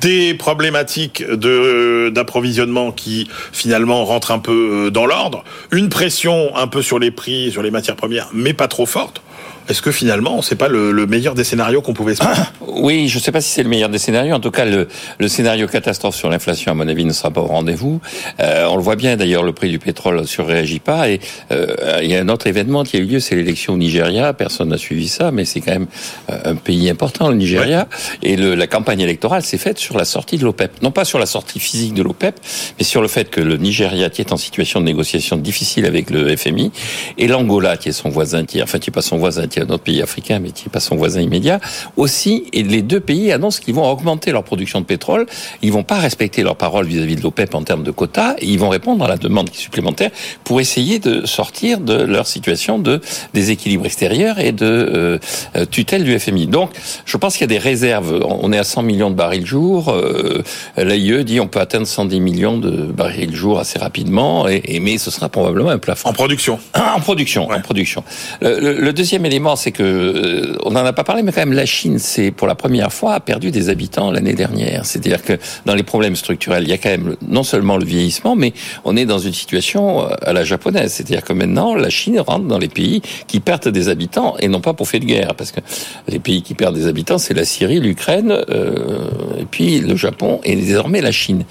des 0.00 0.34
problématiques 0.34 1.24
de 1.26 2.10
d'approvisionnement 2.10 2.92
qui 2.92 3.28
finalement 3.52 4.04
rentrent 4.04 4.30
un 4.30 4.38
peu 4.38 4.86
euh, 4.86 4.90
dans 4.90 5.06
l'ordre, 5.06 5.44
une 5.72 5.88
pression 5.88 6.56
un 6.56 6.66
peu 6.66 6.82
sur 6.82 6.98
les 6.98 7.10
prix, 7.10 7.50
sur 7.50 7.62
les 7.62 7.70
matières 7.70 7.96
premières, 7.96 8.28
mais 8.32 8.52
pas 8.52 8.68
trop 8.68 8.86
forte. 8.86 9.22
Est-ce 9.68 9.82
que 9.82 9.90
finalement, 9.90 10.42
c'est 10.42 10.54
pas 10.54 10.68
le, 10.68 10.92
le, 10.92 11.06
meilleur 11.06 11.34
des 11.34 11.42
scénarios 11.42 11.82
qu'on 11.82 11.92
pouvait 11.92 12.12
espérer 12.12 12.34
Oui, 12.60 13.08
je 13.08 13.18
ne 13.18 13.22
sais 13.22 13.32
pas 13.32 13.40
si 13.40 13.50
c'est 13.50 13.64
le 13.64 13.68
meilleur 13.68 13.88
des 13.88 13.98
scénarios. 13.98 14.34
En 14.34 14.40
tout 14.40 14.52
cas, 14.52 14.64
le, 14.64 14.86
le 15.18 15.28
scénario 15.28 15.66
catastrophe 15.66 16.14
sur 16.14 16.30
l'inflation, 16.30 16.70
à 16.70 16.74
mon 16.74 16.86
avis, 16.86 17.04
ne 17.04 17.12
sera 17.12 17.32
pas 17.32 17.40
au 17.40 17.46
rendez-vous. 17.46 18.00
Euh, 18.38 18.66
on 18.70 18.76
le 18.76 18.82
voit 18.82 18.94
bien, 18.94 19.16
d'ailleurs, 19.16 19.42
le 19.42 19.52
prix 19.52 19.70
du 19.70 19.80
pétrole 19.80 20.20
ne 20.20 20.26
surréagit 20.26 20.78
pas. 20.78 21.08
Et 21.08 21.20
euh, 21.50 21.98
il 22.00 22.08
y 22.08 22.16
a 22.16 22.20
un 22.20 22.28
autre 22.28 22.46
événement 22.46 22.84
qui 22.84 22.96
a 22.96 23.00
eu 23.00 23.06
lieu, 23.06 23.18
c'est 23.18 23.34
l'élection 23.34 23.72
au 23.74 23.76
Nigeria. 23.76 24.32
Personne 24.34 24.68
n'a 24.68 24.78
suivi 24.78 25.08
ça, 25.08 25.32
mais 25.32 25.44
c'est 25.44 25.60
quand 25.60 25.72
même 25.72 25.88
euh, 26.30 26.38
un 26.44 26.54
pays 26.54 26.88
important, 26.88 27.28
le 27.28 27.34
Nigeria. 27.34 27.88
Et 28.22 28.36
le, 28.36 28.54
la 28.54 28.68
campagne 28.68 29.00
électorale 29.00 29.42
s'est 29.42 29.58
faite 29.58 29.78
sur 29.78 29.98
la 29.98 30.04
sortie 30.04 30.38
de 30.38 30.44
l'OPEP. 30.44 30.80
Non 30.82 30.92
pas 30.92 31.04
sur 31.04 31.18
la 31.18 31.26
sortie 31.26 31.58
physique 31.58 31.94
de 31.94 32.04
l'OPEP, 32.04 32.38
mais 32.78 32.84
sur 32.84 33.02
le 33.02 33.08
fait 33.08 33.30
que 33.30 33.40
le 33.40 33.56
Nigeria, 33.56 34.10
qui 34.10 34.20
est 34.20 34.32
en 34.32 34.36
situation 34.36 34.78
de 34.78 34.84
négociation 34.84 35.36
difficile 35.36 35.86
avec 35.86 36.10
le 36.10 36.36
FMI, 36.36 36.70
et 37.18 37.26
l'Angola, 37.26 37.76
qui 37.76 37.88
est 37.88 37.92
son 37.92 38.10
voisin, 38.10 38.44
qui, 38.44 38.62
enfin, 38.62 38.78
qui 38.78 38.90
n'est 38.90 38.94
pas 38.94 39.02
son 39.02 39.16
voisin, 39.16 39.35
qui 39.50 39.58
est 39.58 39.62
un 39.62 39.70
autre 39.70 39.84
pays 39.84 40.02
africain, 40.02 40.38
mais 40.38 40.50
qui 40.50 40.64
n'est 40.64 40.70
pas 40.70 40.80
son 40.80 40.96
voisin 40.96 41.20
immédiat, 41.20 41.60
aussi, 41.96 42.44
et 42.52 42.62
les 42.62 42.82
deux 42.82 43.00
pays 43.00 43.32
annoncent 43.32 43.60
qu'ils 43.60 43.74
vont 43.74 43.88
augmenter 43.90 44.32
leur 44.32 44.44
production 44.44 44.80
de 44.80 44.86
pétrole. 44.86 45.26
Ils 45.62 45.72
vont 45.72 45.82
pas 45.82 45.98
respecter 45.98 46.42
leur 46.42 46.56
parole 46.56 46.86
vis-à-vis 46.86 47.16
de 47.16 47.22
l'OPEP 47.22 47.54
en 47.54 47.62
termes 47.62 47.82
de 47.82 47.90
quotas, 47.90 48.34
et 48.38 48.46
ils 48.46 48.58
vont 48.58 48.68
répondre 48.68 49.04
à 49.04 49.08
la 49.08 49.16
demande 49.16 49.50
supplémentaire 49.52 50.10
pour 50.44 50.60
essayer 50.60 50.98
de 50.98 51.26
sortir 51.26 51.80
de 51.80 51.94
leur 51.94 52.26
situation 52.26 52.78
de 52.78 53.00
déséquilibre 53.34 53.86
extérieur 53.86 54.38
et 54.38 54.52
de 54.52 55.18
euh, 55.54 55.64
tutelle 55.70 56.04
du 56.04 56.18
FMI. 56.18 56.46
Donc, 56.46 56.70
je 57.04 57.16
pense 57.16 57.34
qu'il 57.34 57.42
y 57.42 57.44
a 57.44 57.58
des 57.58 57.58
réserves. 57.58 58.24
On 58.24 58.52
est 58.52 58.58
à 58.58 58.64
100 58.64 58.82
millions 58.82 59.10
de 59.10 59.14
barils 59.14 59.46
jour. 59.46 59.90
Euh, 59.90 60.42
L'AIE 60.76 61.24
dit 61.24 61.40
on 61.40 61.48
peut 61.48 61.60
atteindre 61.60 61.86
110 61.86 62.20
millions 62.20 62.58
de 62.58 62.70
barils 62.70 63.34
jour 63.34 63.58
assez 63.58 63.78
rapidement, 63.78 64.48
et, 64.48 64.80
mais 64.80 64.98
ce 64.98 65.10
sera 65.10 65.28
probablement 65.28 65.70
un 65.70 65.78
plafond. 65.78 66.08
En 66.08 66.12
production. 66.12 66.58
En 66.74 67.00
production. 67.00 67.50
En 67.50 67.60
production. 67.60 68.04
Le, 68.40 68.80
le 68.80 68.92
deuxième 68.92 69.24
élément, 69.26 69.56
c'est 69.56 69.72
que 69.72 69.82
euh, 69.82 70.56
on 70.64 70.70
n'en 70.70 70.84
a 70.84 70.92
pas 70.92 71.04
parlé, 71.04 71.22
mais 71.22 71.32
quand 71.32 71.40
même 71.40 71.52
la 71.52 71.66
Chine, 71.66 71.98
c'est 71.98 72.30
pour 72.30 72.46
la 72.46 72.54
première 72.54 72.92
fois 72.92 73.14
a 73.14 73.20
perdu 73.20 73.50
des 73.50 73.68
habitants 73.68 74.10
l'année 74.10 74.32
dernière. 74.32 74.86
C'est-à-dire 74.86 75.22
que 75.22 75.34
dans 75.66 75.74
les 75.74 75.82
problèmes 75.82 76.16
structurels, 76.16 76.62
il 76.62 76.70
y 76.70 76.72
a 76.72 76.78
quand 76.78 76.88
même 76.88 77.16
non 77.28 77.42
seulement 77.42 77.76
le 77.76 77.84
vieillissement, 77.84 78.36
mais 78.36 78.52
on 78.84 78.96
est 78.96 79.04
dans 79.04 79.18
une 79.18 79.34
situation 79.34 80.02
euh, 80.02 80.14
à 80.22 80.32
la 80.32 80.44
japonaise. 80.44 80.92
C'est-à-dire 80.92 81.22
que 81.22 81.32
maintenant, 81.32 81.74
la 81.74 81.90
Chine 81.90 82.18
rentre 82.20 82.46
dans 82.46 82.58
les 82.58 82.68
pays 82.68 83.02
qui 83.26 83.40
perdent 83.40 83.68
des 83.68 83.88
habitants 83.88 84.36
et 84.38 84.48
non 84.48 84.60
pas 84.60 84.72
pour 84.72 84.88
faire 84.88 85.00
de 85.00 85.06
guerre, 85.06 85.34
parce 85.34 85.52
que 85.52 85.60
les 86.08 86.18
pays 86.18 86.42
qui 86.42 86.54
perdent 86.54 86.76
des 86.76 86.86
habitants, 86.86 87.18
c'est 87.18 87.34
la 87.34 87.44
Syrie, 87.44 87.80
l'Ukraine, 87.80 88.32
euh, 88.48 89.08
et 89.38 89.44
puis 89.44 89.80
le 89.80 89.96
Japon 89.96 90.40
et 90.44 90.56
désormais 90.56 91.00
la 91.00 91.12
Chine. 91.12 91.44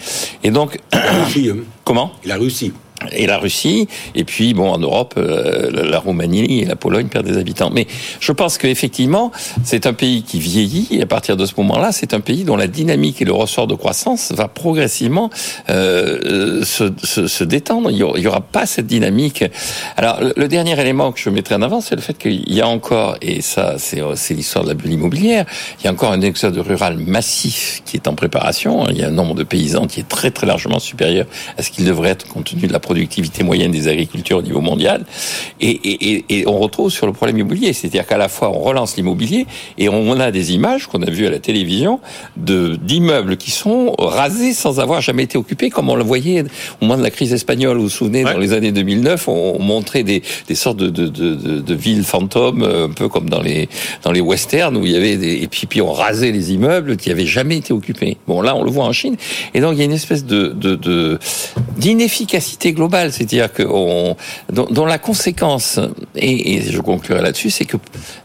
Et 0.43 0.51
donc, 0.51 0.79
comment? 1.83 2.11
La 2.25 2.37
Russie 2.37 2.73
et 3.11 3.27
la 3.27 3.37
Russie, 3.37 3.87
et 4.15 4.23
puis 4.23 4.53
bon 4.53 4.69
en 4.69 4.77
Europe, 4.77 5.15
euh, 5.17 5.69
la 5.71 5.99
Roumanie 5.99 6.61
et 6.61 6.65
la 6.65 6.75
Pologne 6.75 7.07
perdent 7.07 7.27
des 7.27 7.37
habitants. 7.37 7.69
Mais 7.71 7.87
je 8.19 8.31
pense 8.31 8.57
qu'effectivement, 8.57 9.31
c'est 9.63 9.85
un 9.87 9.93
pays 9.93 10.23
qui 10.23 10.39
vieillit, 10.39 10.87
et 10.91 11.01
à 11.01 11.05
partir 11.05 11.37
de 11.37 11.45
ce 11.45 11.53
moment-là, 11.57 11.91
c'est 11.91 12.13
un 12.13 12.19
pays 12.19 12.43
dont 12.43 12.55
la 12.55 12.67
dynamique 12.67 13.21
et 13.21 13.25
le 13.25 13.33
ressort 13.33 13.67
de 13.67 13.75
croissance 13.75 14.31
va 14.31 14.47
progressivement 14.47 15.29
euh, 15.69 16.63
se, 16.63 16.91
se, 17.03 17.27
se, 17.27 17.43
détendre. 17.43 17.89
Il 17.91 17.97
n'y 17.97 18.27
aura, 18.27 18.41
pas 18.41 18.65
cette 18.65 18.87
dynamique. 18.87 19.43
Alors 19.97 20.19
le, 20.35 20.47
dernier 20.47 20.79
élément 20.79 21.11
que 21.11 21.19
je 21.19 21.29
mettrai 21.29 21.55
en 21.55 21.61
avant, 21.61 21.81
c'est 21.81 21.95
le 21.95 22.01
fait 22.01 22.17
qu'il 22.17 22.53
y 22.53 22.61
a 22.61 22.67
encore, 22.67 23.17
et 23.21 23.41
ça 23.41 23.75
c'est 23.77 24.33
l'histoire 24.33 24.63
de 24.63 24.69
la 24.69 24.75
bulle 24.75 24.93
immobilière, 24.93 25.45
il 25.79 25.85
y 25.85 25.87
a 25.87 25.91
encore 25.91 26.11
un 26.11 26.21
exode 26.21 26.57
rural 26.57 26.97
massif 26.97 27.81
qui 27.85 27.97
est 27.97 28.07
en 28.07 28.15
préparation. 28.15 28.87
Il 28.89 28.97
y 28.97 29.03
a 29.03 29.07
un 29.07 29.11
nombre 29.11 29.35
de 29.35 29.43
paysans 29.43 29.87
qui 29.87 29.99
est 29.99 30.07
très 30.07 30.31
très 30.31 30.47
largement 30.47 30.79
supérieur 30.79 31.25
à 31.57 31.63
ce 31.63 31.71
qu'il 31.71 31.85
devrait 31.85 32.09
être 32.09 32.27
compte 32.27 32.45
tenu 32.45 32.67
de 32.67 32.73
la 32.73 32.79
production 32.79 32.94
productivité 32.95 33.43
moyenne 33.43 33.71
des 33.71 33.89
agricultures 33.89 34.37
au 34.37 34.41
niveau 34.41 34.61
mondial. 34.61 35.05
Et, 35.59 35.69
et, 35.69 36.25
et 36.29 36.47
on 36.47 36.57
retrouve 36.59 36.89
sur 36.89 37.05
le 37.07 37.11
problème 37.11 37.37
immobilier, 37.37 37.73
c'est-à-dire 37.73 38.07
qu'à 38.07 38.17
la 38.17 38.29
fois 38.29 38.49
on 38.49 38.59
relance 38.59 38.95
l'immobilier 38.95 39.45
et 39.77 39.89
on 39.89 40.17
a 40.19 40.31
des 40.31 40.53
images 40.53 40.87
qu'on 40.87 41.01
a 41.01 41.09
vues 41.09 41.27
à 41.27 41.29
la 41.29 41.39
télévision 41.39 41.99
de 42.37 42.77
d'immeubles 42.81 43.35
qui 43.35 43.51
sont 43.51 43.93
rasés 43.99 44.53
sans 44.53 44.79
avoir 44.79 45.01
jamais 45.01 45.23
été 45.23 45.37
occupés, 45.37 45.69
comme 45.69 45.89
on 45.89 45.95
le 45.95 46.03
voyait 46.03 46.43
au 46.43 46.85
moment 46.85 46.97
de 46.97 47.03
la 47.03 47.11
crise 47.11 47.33
espagnole. 47.33 47.77
Vous 47.77 47.83
vous 47.83 47.89
souvenez, 47.89 48.23
dans 48.23 48.37
les 48.37 48.53
années 48.53 48.71
2009, 48.71 49.27
on, 49.27 49.59
montrait 49.59 50.03
des, 50.03 50.21
des 50.47 50.55
sortes 50.55 50.77
de, 50.77 50.89
de, 50.89 51.07
de, 51.07 51.59
de, 51.59 51.73
villes 51.73 52.03
fantômes, 52.03 52.63
un 52.63 52.89
peu 52.89 53.09
comme 53.09 53.29
dans 53.29 53.41
les 53.41 53.67
dans 54.03 54.11
les 54.11 54.21
westerns 54.21 54.77
où 54.77 54.85
il 54.85 54.91
y 54.91 54.95
avait 54.95 55.17
des 55.17 55.43
et 55.43 55.47
puis 55.47 55.67
puis 55.67 55.81
on 55.81 55.91
rasait 55.91 56.31
les 56.31 56.53
immeubles 56.53 56.95
qui 56.95 57.11
avaient 57.11 57.25
jamais 57.25 57.57
été 57.57 57.73
occupés. 57.73 58.17
Bon 58.27 58.41
là, 58.41 58.55
on 58.55 58.63
le 58.63 58.71
voit 58.71 58.85
en 58.85 58.93
Chine, 58.93 59.17
et 59.53 59.59
donc 59.59 59.73
il 59.73 59.79
y 59.79 59.81
a 59.81 59.85
une 59.85 59.91
espèce 59.91 60.23
de 60.25 60.55
d'inefficacité 61.77 62.71
globale, 62.71 62.84
c'est-à-dire 62.91 63.51
que 63.51 63.63
on, 63.63 64.15
dont, 64.51 64.85
la 64.85 64.97
conséquence 64.97 65.79
et, 66.15 66.55
et 66.55 66.61
je 66.61 66.79
conclurai 66.79 67.21
là-dessus, 67.21 67.49
c'est 67.49 67.65
que 67.65 67.77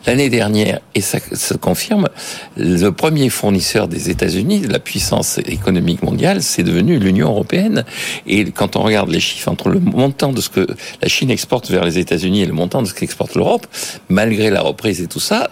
l'année 0.07 0.29
dernière 0.29 0.81
et 0.95 1.01
ça 1.01 1.19
se 1.33 1.55
confirme, 1.55 2.09
le 2.57 2.91
premier 2.91 3.31
fournisseur 3.31 3.89
des 3.89 4.11
États-Unis, 4.11 4.61
de 4.61 4.73
la 4.73 4.79
puissance 4.79 5.39
économique 5.39 6.03
mondiale, 6.03 6.43
c'est 6.43 6.63
devenu 6.63 6.99
l'Union 6.99 7.29
européenne. 7.29 7.85
Et 8.27 8.51
quand 8.51 8.77
on 8.77 8.83
regarde 8.83 9.11
les 9.11 9.21
chiffres 9.21 9.49
entre 9.49 9.69
le 9.69 9.81
montant 9.81 10.33
de 10.33 10.41
ce 10.41 10.49
que 10.49 10.67
la 11.03 11.09
Chine 11.09 11.31
exporte 11.31 11.71
vers 11.71 11.85
les 11.85 11.99
États-Unis 11.99 12.43
et 12.43 12.47
le 12.47 12.53
montant 12.53 12.83
de 12.83 12.87
ce 12.87 12.95
qu'exporte 12.95 13.35
l'Europe, 13.35 13.67
malgré 14.09 14.51
la 14.51 14.61
reprise 14.63 15.01
et 15.01 15.07
tout 15.07 15.21
ça, 15.21 15.49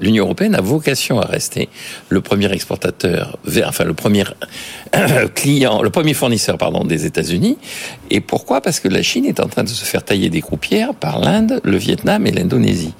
l'Union 0.00 0.24
européenne 0.24 0.54
a 0.54 0.60
vocation 0.60 1.20
à 1.20 1.26
rester 1.26 1.68
le 2.08 2.20
premier 2.20 2.50
exportateur, 2.52 3.38
enfin 3.66 3.84
le 3.84 3.94
premier 3.94 4.24
client, 5.34 5.82
le 5.82 5.90
premier 5.90 6.14
fournisseur 6.14 6.58
pardon 6.58 6.84
des 6.84 7.06
États-Unis. 7.06 7.58
Et 8.10 8.20
pourquoi? 8.20 8.60
Parce 8.60 8.80
que 8.80 8.88
la 8.88 9.02
Chine 9.02 9.24
est 9.24 9.40
en 9.40 9.48
train 9.48 9.64
de 9.64 9.68
se 9.68 9.84
faire 9.84 10.04
tailler 10.04 10.30
des 10.30 10.40
croupières 10.40 10.94
par 10.94 11.18
l'Inde, 11.18 11.60
le 11.64 11.76
Vietnam 11.76 12.26
et 12.26 12.30
l'Indonésie. 12.30 12.94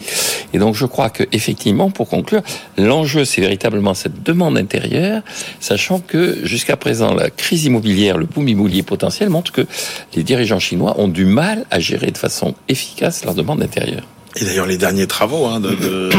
Et 0.53 0.59
donc 0.59 0.75
je 0.75 0.87
crois 0.87 1.11
que 1.11 1.25
effectivement, 1.33 1.91
pour 1.91 2.09
conclure, 2.09 2.43
l'enjeu 2.79 3.25
c'est 3.25 3.41
véritablement 3.41 3.95
cette 3.95 4.23
demande 4.23 4.57
intérieure, 4.57 5.23
sachant 5.61 6.01
que 6.01 6.45
jusqu'à 6.45 6.77
présent 6.77 7.15
la 7.15 7.31
crise 7.31 7.65
immobilière, 7.65 8.19
le 8.19 8.27
boom 8.27 8.49
immobilier 8.49 8.83
potentiel 8.83 9.31
montre 9.31 9.53
que 9.53 9.67
les 10.15 10.23
dirigeants 10.23 10.61
chinois 10.61 10.95
ont 10.99 11.09
du 11.09 11.25
mal 11.25 11.65
à 11.71 11.81
gérer 11.81 12.11
de 12.11 12.19
façon 12.19 12.55
efficace 12.69 13.25
leur 13.25 13.35
demande 13.35 13.63
intérieure. 13.63 14.05
Et 14.37 14.45
d'ailleurs, 14.45 14.67
les 14.67 14.79
derniers 14.79 15.07
travaux 15.07 15.47
hein, 15.47 15.61
de, 15.61 15.71
de, 15.71 16.11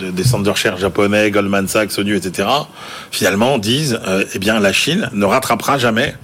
de, 0.00 0.10
des 0.10 0.24
centres 0.24 0.42
de 0.42 0.50
recherche 0.50 0.80
japonais, 0.80 1.30
Goldman 1.30 1.68
Sachs, 1.68 1.96
ONU, 1.98 2.16
etc., 2.16 2.48
finalement 3.10 3.58
disent, 3.58 4.00
euh, 4.06 4.24
eh 4.34 4.38
bien, 4.38 4.58
la 4.58 4.72
Chine 4.72 5.08
ne 5.12 5.24
rattrapera 5.24 5.78
jamais 5.78 6.14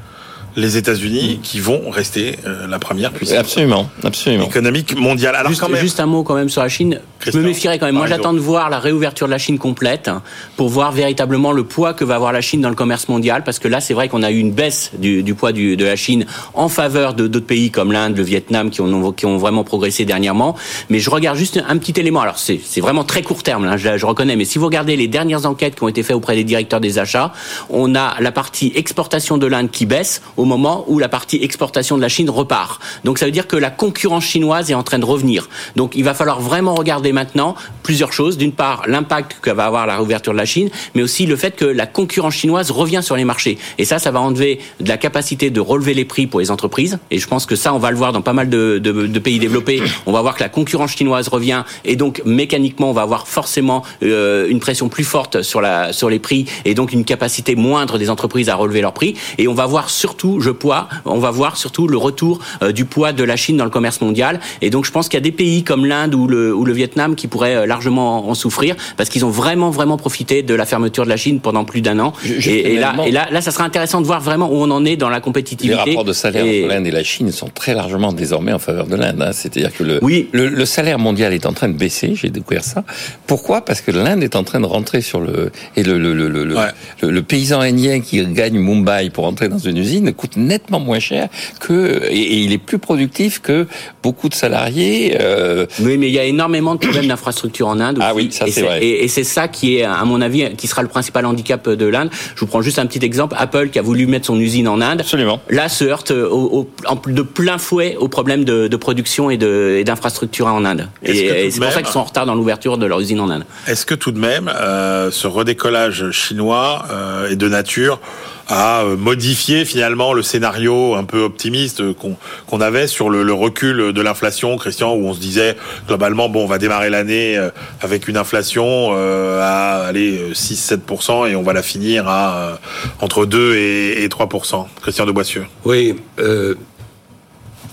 les 0.57 0.79
États-Unis 0.79 1.39
qui 1.43 1.61
vont 1.61 1.91
rester 1.91 2.37
euh, 2.47 2.67
la 2.67 2.79
première 2.79 3.13
puissance 3.13 3.39
absolument, 3.39 3.91
absolument. 4.03 4.47
économique 4.47 4.97
mondiale. 4.97 5.37
Alors 5.37 5.51
juste, 5.51 5.61
quand 5.61 5.69
même, 5.69 5.81
juste 5.81 6.01
un 6.01 6.07
mot 6.07 6.23
quand 6.23 6.35
même 6.35 6.49
sur 6.49 6.63
la 6.63 6.71
Chine. 6.71 7.01
je 7.21 7.37
me 7.37 7.43
méfierais 7.43 7.79
quand 7.79 7.85
même. 7.85 7.95
Moi, 7.95 8.07
j'attends 8.07 8.33
de 8.33 8.39
voir 8.39 8.71
la 8.71 8.79
réouverture 8.79 9.27
de 9.27 9.33
la 9.33 9.39
Chine 9.39 9.59
complète 9.59 10.11
pour 10.57 10.71
voir 10.71 10.93
véritablement 10.93 11.53
le 11.53 11.65
poids 11.65 11.93
que 11.93 12.05
va 12.05 12.15
avoir 12.15 12.33
la 12.33 12.41
Chine 12.41 12.63
dans 12.63 12.71
le 12.71 12.75
commerce 12.75 13.09
mondial, 13.09 13.45
parce 13.45 13.59
que 13.59 13.69
là, 13.69 13.81
c'est 13.81 13.93
vrai 13.93 14.09
qu'on 14.09 14.23
a 14.23 14.31
eu 14.31 14.39
une 14.39 14.53
baisse 14.53 14.93
du, 14.99 15.23
du 15.23 15.35
poids 15.35 15.53
du, 15.53 15.77
de 15.77 15.85
la 15.85 15.97
Chine 15.97 16.25
en 16.55 16.71
faveur 16.71 17.13
de 17.13 17.27
d'autres 17.27 17.47
pays 17.47 17.71
comme 17.71 17.93
l'Inde, 17.93 18.17
le 18.17 18.23
Vietnam, 18.23 18.71
qui 18.71 18.81
ont, 18.81 19.13
qui 19.13 19.27
ont 19.27 19.37
vraiment 19.37 19.63
progressé 19.63 20.07
dernièrement. 20.07 20.57
Mais 20.89 21.01
je 21.01 21.11
regarde 21.11 21.37
juste 21.37 21.63
un 21.69 21.77
petit 21.77 22.01
élément. 22.01 22.21
Alors, 22.21 22.39
c'est 22.39 22.81
vraiment 22.81 23.05
très 23.05 23.23
court 23.23 23.43
terme, 23.43 23.67
là, 23.67 23.77
je, 23.77 23.99
je 23.99 24.07
reconnais. 24.07 24.37
Mais 24.37 24.47
si 24.47 24.59
vous 24.59 24.65
regardez 24.65 24.97
les 24.97 25.09
dernières 25.09 25.45
enquêtes 25.45 25.75
qui 25.75 25.83
ont 25.83 25.89
été 25.89 26.03
faites 26.03 26.17
auprès 26.17 26.35
des 26.35 26.45
directeurs 26.45 26.81
des 26.81 26.99
achats, 26.99 27.33
on 27.69 27.95
a 27.95 28.15
la 28.21 28.33
partie 28.33 28.73
exportation 28.75 29.37
de 29.37 29.47
l'Inde 29.47 29.71
qui 29.71 29.85
baisse 29.85 30.23
au 30.39 30.46
moment 30.47 30.85
où 30.89 30.99
la 30.99 31.09
partie 31.09 31.39
exportation 31.43 31.97
de 31.97 32.03
la 32.03 32.09
Chine 32.09 32.31
repart. 32.31 32.81
Donc 33.05 33.19
ça 33.19 33.27
veut 33.27 33.33
dire 33.33 33.47
que 33.47 33.57
la 33.57 33.71
concurrence 33.71 34.25
chinoise 34.25 34.71
est 34.71 34.75
en 34.75 34.83
train 34.83 34.99
de 34.99 35.05
revenir. 35.05 35.49
Donc 35.77 35.93
il 35.95 36.05
va 36.05 36.15
falloir 36.15 36.41
vraiment 36.41 36.75
regarder 36.75 37.13
maintenant 37.13 37.55
plusieurs 37.83 38.13
choses. 38.13 38.39
D'une 38.39 38.53
part, 38.53 38.83
l'impact 38.87 39.37
que 39.43 39.51
va 39.51 39.67
avoir 39.67 39.87
la 39.87 39.97
réouverture 39.97 40.33
de 40.33 40.39
la 40.39 40.45
Chine, 40.45 40.71
mais 40.95 41.03
aussi 41.03 41.27
le 41.27 41.37
fait 41.37 41.57
que 41.57 41.65
la 41.65 41.87
concurrence 41.87 42.35
chinoise 42.35 42.71
revient 42.71 43.01
sur 43.03 43.17
les 43.17 43.25
marchés. 43.25 43.59
Et 43.79 43.85
ça, 43.85 43.99
ça 43.99 44.11
va 44.11 44.21
enlever 44.21 44.61
de 44.81 44.89
la 44.89 44.97
capacité 44.97 45.51
de 45.51 45.61
relever 45.61 45.95
les 45.95 46.05
prix 46.05 46.27
pour 46.27 46.41
les 46.41 46.51
entreprises. 46.51 46.99
Et 47.11 47.19
je 47.19 47.27
pense 47.27 47.47
que 47.47 47.57
ça, 47.57 47.75
on 47.75 47.79
va 47.79 47.91
le 47.91 47.97
voir 47.97 48.13
dans 48.13 48.23
pas 48.23 48.33
mal 48.33 48.49
de, 48.49 49.19
pays 49.19 49.39
développés. 49.39 49.83
On 50.07 50.13
va 50.13 50.23
voir 50.23 50.35
que 50.37 50.43
la 50.43 50.49
concurrence 50.49 50.93
chinoise 50.93 51.29
revient 51.29 51.65
et 51.85 51.97
donc 51.97 52.23
mécaniquement, 52.25 52.91
on 52.91 52.93
va 52.93 53.03
avoir 53.03 53.29
forcément 53.29 53.83
euh, 54.03 54.49
une 54.49 54.61
pression 54.61 54.89
plus 54.89 55.05
forte 55.05 55.43
sur 55.43 55.61
les 55.61 56.19
prix 56.19 56.47
et 56.65 56.75
donc 56.75 56.93
une 56.93 57.05
capacité 57.05 57.57
moindre 57.57 57.99
des 57.99 58.11
entreprises 58.11 58.49
à 58.49 58.55
relever 58.55 58.81
leurs 58.81 58.93
prix. 58.93 59.15
Et 59.39 59.49
on 59.49 59.55
va 59.55 59.67
voir 59.67 59.91
surtout, 59.91 60.36
je 60.41 60.51
poids 60.51 60.89
on 61.05 61.19
va 61.19 61.31
voir 61.31 61.57
surtout 61.57 61.89
le 61.89 61.97
retour 61.97 62.41
euh, 62.63 62.73
du 62.73 62.85
poids 62.85 63.13
de 63.13 63.25
la 63.25 63.37
Chine 63.37 63.57
dans 63.57 63.65
le 63.65 63.71
commerce 63.71 64.01
mondial. 64.01 64.41
Et 64.61 64.71
donc 64.71 64.85
je 64.85 64.91
pense 64.91 65.09
qu'il 65.09 65.17
y 65.17 65.23
a 65.23 65.25
des 65.25 65.33
pays 65.33 65.65
comme 65.65 65.87
l'Inde 65.87 66.15
ou 66.15 66.27
le, 66.27 66.55
ou 66.55 66.65
le 66.65 66.73
Vietnam 66.73 67.15
qui 67.15 67.27
pourraient 67.27 67.57
euh, 67.57 67.67
largement 67.67 68.29
en 68.29 68.35
souffrir 68.35 68.77
parce 68.97 69.09
qu'ils 69.09 69.25
ont 69.25 69.31
vraiment 69.31 69.71
vraiment 69.71 69.97
profité 69.97 70.43
de 70.43 70.55
la 70.55 70.67
fermeture 70.67 71.05
de 71.05 71.09
la 71.09 71.17
Chine 71.17 71.41
pendant 71.41 71.65
plus 71.65 71.81
d'un 71.81 71.99
an. 71.99 72.13
et, 72.25 72.77
là, 72.77 72.95
et 73.07 73.11
là, 73.11 73.29
là, 73.31 73.41
ça 73.41 73.51
sera 73.51 73.65
intéressant 73.65 74.01
de 74.01 74.07
voir 74.07 74.21
vraiment 74.21 74.51
où 74.51 74.57
on 74.57 74.71
en 74.71 74.85
est 74.85 74.97
dans 74.97 75.09
la 75.09 75.21
compétitivité. 75.21 75.77
Les 75.85 75.91
rapports 75.93 76.05
de 76.05 76.13
salaire 76.13 76.45
entre 76.45 76.69
l'Inde 76.69 76.87
et 76.87 76.91
la 76.91 77.05
Chine 77.05 77.33
sont 77.33 77.49
très 77.49 77.75
largement 77.75 78.13
désormais 78.13 78.53
en 78.53 78.59
faveur 78.59 78.87
de 78.87 78.97
l'Inde. 78.97 79.23
Hein. 79.23 79.33
C'est-à-dire 79.33 79.73
que 79.75 79.85
le, 79.85 79.99
oui. 80.03 80.29
le, 80.33 80.65
salaire 80.65 80.99
mondial 80.99 81.33
est 81.33 81.47
en 81.47 81.53
train 81.53 81.69
de 81.69 81.77
baisser. 81.77 82.15
J'ai 82.15 82.29
découvert 82.31 82.65
ça. 82.65 82.85
Pourquoi? 83.27 83.65
Parce 83.65 83.81
que 83.81 83.91
l'Inde 83.91 84.23
est 84.23 84.37
en 84.37 84.45
train 84.45 84.61
de 84.61 84.67
rentrer 84.67 85.01
sur 85.01 85.21
le 85.21 85.51
et 85.77 85.83
le 85.83 85.99
le, 85.99 86.13
le, 86.13 86.29
le, 86.29 87.11
le 87.11 87.23
paysan 87.23 87.61
indien 87.61 88.01
qui 88.01 88.25
gagne 88.27 88.59
Mumbai 88.59 89.11
pour 89.11 89.25
entrer 89.25 89.49
dans 89.49 89.59
une 89.59 89.77
usine 89.77 90.13
coûte 90.27 90.37
nettement 90.37 90.81
moins 90.81 90.99
cher 90.99 91.29
que 91.61 92.03
et, 92.11 92.43
il 92.43 92.53
est 92.53 92.59
plus 92.59 92.79
productif 92.79 93.41
que 93.41 93.67
beaucoup 94.03 94.29
de 94.29 94.35
salariés. 94.35 95.17
Euh... 95.21 95.67
Oui, 95.81 95.97
mais 95.99 96.09
il 96.09 96.15
y 96.15 96.19
a 96.19 96.25
énormément 96.25 96.75
de 96.75 96.81
problèmes 96.81 97.09
d'infrastructure 97.09 97.69
en 97.69 97.81
Inde. 97.81 97.99
Ah 98.01 98.15
oui, 98.15 98.31
ça 98.33 98.47
c'est 98.49 98.63
vrai. 98.63 98.85
Et, 98.85 99.09
c'est 99.09 99.25
ça 99.25 99.49
qui 99.49 99.77
est, 99.77 99.85
à 99.85 100.05
mon 100.05 100.21
avis, 100.21 100.55
qui 100.57 100.67
sera 100.67 100.83
le 100.83 100.89
principal 100.89 101.25
handicap 101.27 101.69
de 101.69 101.87
l'Inde. 101.87 102.11
Je 102.35 102.41
vous 102.41 102.47
prends 102.47 102.63
juste 102.63 102.79
un 102.79 102.87
petit 102.87 103.05
exemple. 103.05 103.37
Apple, 103.39 103.69
qui 103.71 103.79
a 103.79 103.83
voulu 103.83 104.07
mettre 104.07 104.27
son 104.27 104.39
usine 104.39 104.69
en 104.69 104.81
Inde, 104.81 105.01
Absolument. 105.01 105.41
là 105.49 105.69
se 105.69 105.85
heurte 105.85 106.11
au, 106.11 106.69
de 107.07 107.23
plein 107.23 107.59
fouet 107.59 107.97
aux 107.97 108.09
problèmes 108.09 108.45
de, 108.45 108.69
de 108.69 108.77
production 108.77 109.31
et 109.31 109.37
d'infrastructure 109.85 110.47
en 110.47 110.65
Inde. 110.65 110.89
Et, 111.03 111.51
c'est 111.51 111.61
pour 111.61 111.73
ça 111.73 111.83
qu'ils 111.83 111.93
sont 111.93 112.01
en 112.01 112.05
retard 112.05 112.27
dans 112.27 112.35
l'ouverture 112.35 112.79
de 112.79 112.87
leur 112.87 113.01
usine 113.01 113.21
en 113.21 113.31
Inde. 113.31 113.45
Est-ce 113.67 113.87
que 113.87 113.95
tout 113.95 114.13
de 114.13 114.19
même, 114.19 114.49
euh, 114.49 115.11
ce 115.11 115.27
redécollage 115.27 116.11
chinois 116.11 116.85
euh, 116.91 117.31
est 117.31 117.37
de 117.37 117.49
nature 117.49 118.01
à 118.49 118.83
euh, 118.83 118.97
modifier 118.97 119.65
finalement 119.65 120.13
le 120.13 120.23
scénario 120.23 120.95
un 120.95 121.05
peu 121.05 121.21
optimiste 121.21 121.83
qu'on 121.95 122.61
avait 122.61 122.87
sur 122.87 123.11
le, 123.11 123.33
recul 123.33 123.93
de 123.93 124.03
l'inflation, 124.03 124.57
Christian, 124.57 124.95
où 124.95 125.07
on 125.07 125.15
se 125.15 125.21
disait 125.21 125.57
globalement 125.89 126.29
bon, 126.29 126.45
on 126.45 126.47
va 126.47 126.59
démarrer 126.59 126.91
l'année 126.91 127.37
euh, 127.37 127.51
avec 127.81 128.09
une 128.09 128.17
inflation 128.17 128.91
euh, 128.93 129.41
à 129.43 129.87
aller 129.87 130.33
6-7% 130.33 131.29
et 131.31 131.37
on 131.37 131.43
va 131.43 131.53
la 131.53 131.63
finir 131.63 132.09
à 132.09 132.59
entre 133.01 133.27
2 133.27 133.55
et, 133.57 134.05
et 134.05 134.09
3%. 134.09 134.67
Christian 134.81 135.07
de 135.07 135.13
Boissieu. 135.13 135.47
Oui. 135.65 135.97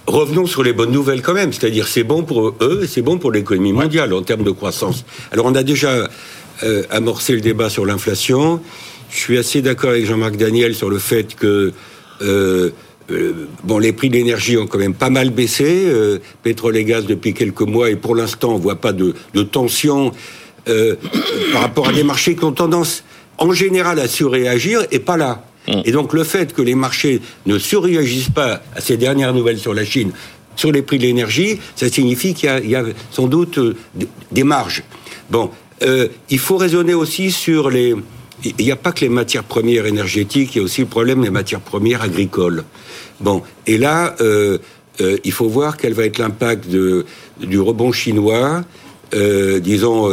Revenons 0.06 0.46
sur 0.48 0.64
les 0.64 0.74
bonnes 0.74 0.92
nouvelles 0.92 1.22
quand 1.22 1.34
même. 1.34 1.54
C'est-à-dire, 1.54 1.88
c'est 1.88 2.04
bon 2.04 2.24
pour 2.24 2.50
eux 2.50 2.82
et 2.84 2.88
c'est 2.88 3.02
bon 3.02 3.18
pour 3.18 3.32
l'économie 3.32 3.72
mondiale 3.72 4.14
en 4.14 4.22
termes 4.22 4.44
de 4.44 4.52
croissance. 4.52 5.06
Alors, 5.32 5.46
on 5.46 5.56
a 5.56 5.64
déjà 5.64 6.08
amorcé 6.90 7.34
le 7.34 7.42
débat 7.42 7.70
sur 7.70 7.86
l'inflation. 7.86 8.62
Je 9.14 9.20
suis 9.20 9.38
assez 9.38 9.62
d'accord 9.62 9.92
avec 9.92 10.06
Jean-Marc 10.06 10.38
Daniel 10.38 10.74
sur 10.74 10.90
le 10.90 10.98
fait 10.98 11.36
que 11.36 11.72
euh, 12.22 12.72
euh, 13.12 13.48
bon, 13.64 13.78
les 13.78 13.94
prix 13.94 14.10
de 14.10 14.16
l'énergie 14.16 14.58
ont 14.58 14.66
quand 14.66 14.80
même 14.80 14.96
pas 14.96 15.12
mal 15.12 15.30
baissé, 15.30 15.84
euh, 15.86 16.18
pétrole 16.42 16.76
et 16.78 16.84
gaz 16.84 17.06
depuis 17.06 17.34
quelques 17.34 17.62
mois, 17.62 17.92
et 17.92 17.96
pour 17.96 18.16
l'instant, 18.16 18.54
on 18.56 18.58
voit 18.58 18.82
pas 18.82 18.92
de, 18.92 19.14
de 19.34 19.44
tension 19.44 20.12
par 20.66 21.62
rapport 21.62 21.90
à 21.90 21.94
des 21.94 22.04
marchés 22.04 22.36
qui 22.36 22.44
ont 22.46 22.54
tendance, 22.54 23.04
en 23.38 23.52
général, 23.52 24.00
à 24.00 24.08
surréagir, 24.08 24.82
et 24.92 25.00
pas 25.00 25.18
là. 25.18 25.46
Mm. 25.68 25.82
Et 25.86 25.92
donc, 25.92 26.14
le 26.14 26.24
fait 26.24 26.54
que 26.54 26.62
les 26.62 26.76
marchés 26.76 27.22
ne 27.46 27.60
surréagissent 27.60 28.32
pas 28.32 28.64
à 28.76 28.82
ces 28.82 28.98
dernières 28.98 29.34
nouvelles 29.34 29.60
sur 29.60 29.74
la 29.74 29.86
Chine, 29.86 30.12
sur 30.56 30.72
les 30.72 30.82
prix 30.82 30.98
de 30.98 31.04
l'énergie, 31.04 31.60
ça 31.76 31.90
signifie 31.90 32.34
qu'il 32.34 32.50
y, 32.66 32.70
y, 32.70 32.76
a 32.76 32.84
sans 33.12 33.28
doute 33.28 33.60
des 34.32 34.44
marges. 34.44 34.84
Bon, 35.30 35.52
il 36.30 36.40
faut 36.40 36.58
raisonner 36.58 36.94
aussi 36.94 37.32
sur 37.32 37.70
les 37.70 37.94
il 38.44 38.66
n'y 38.66 38.72
a 38.72 38.76
pas 38.76 38.92
que 38.92 39.02
les 39.02 39.10
matières 39.10 39.44
premières 39.44 39.86
énergétiques, 39.86 40.56
il 40.56 40.58
y 40.60 40.62
a 40.62 40.64
aussi 40.64 40.82
le 40.82 40.88
problème 40.88 41.22
des 41.22 41.30
matières 41.30 41.62
premières 41.62 42.02
agricoles. 42.02 42.64
Bon, 43.22 43.42
et 43.68 43.78
là, 43.78 44.16
euh, 44.22 44.58
euh, 45.02 45.18
il 45.24 45.32
faut 45.32 45.48
voir 45.48 45.78
quel 45.78 45.94
va 45.94 46.06
être 46.06 46.18
l'impact 46.18 46.68
du 46.68 47.60
rebond 47.60 47.92
chinois, 47.92 48.64
euh, 49.14 49.60
disons, 49.60 50.10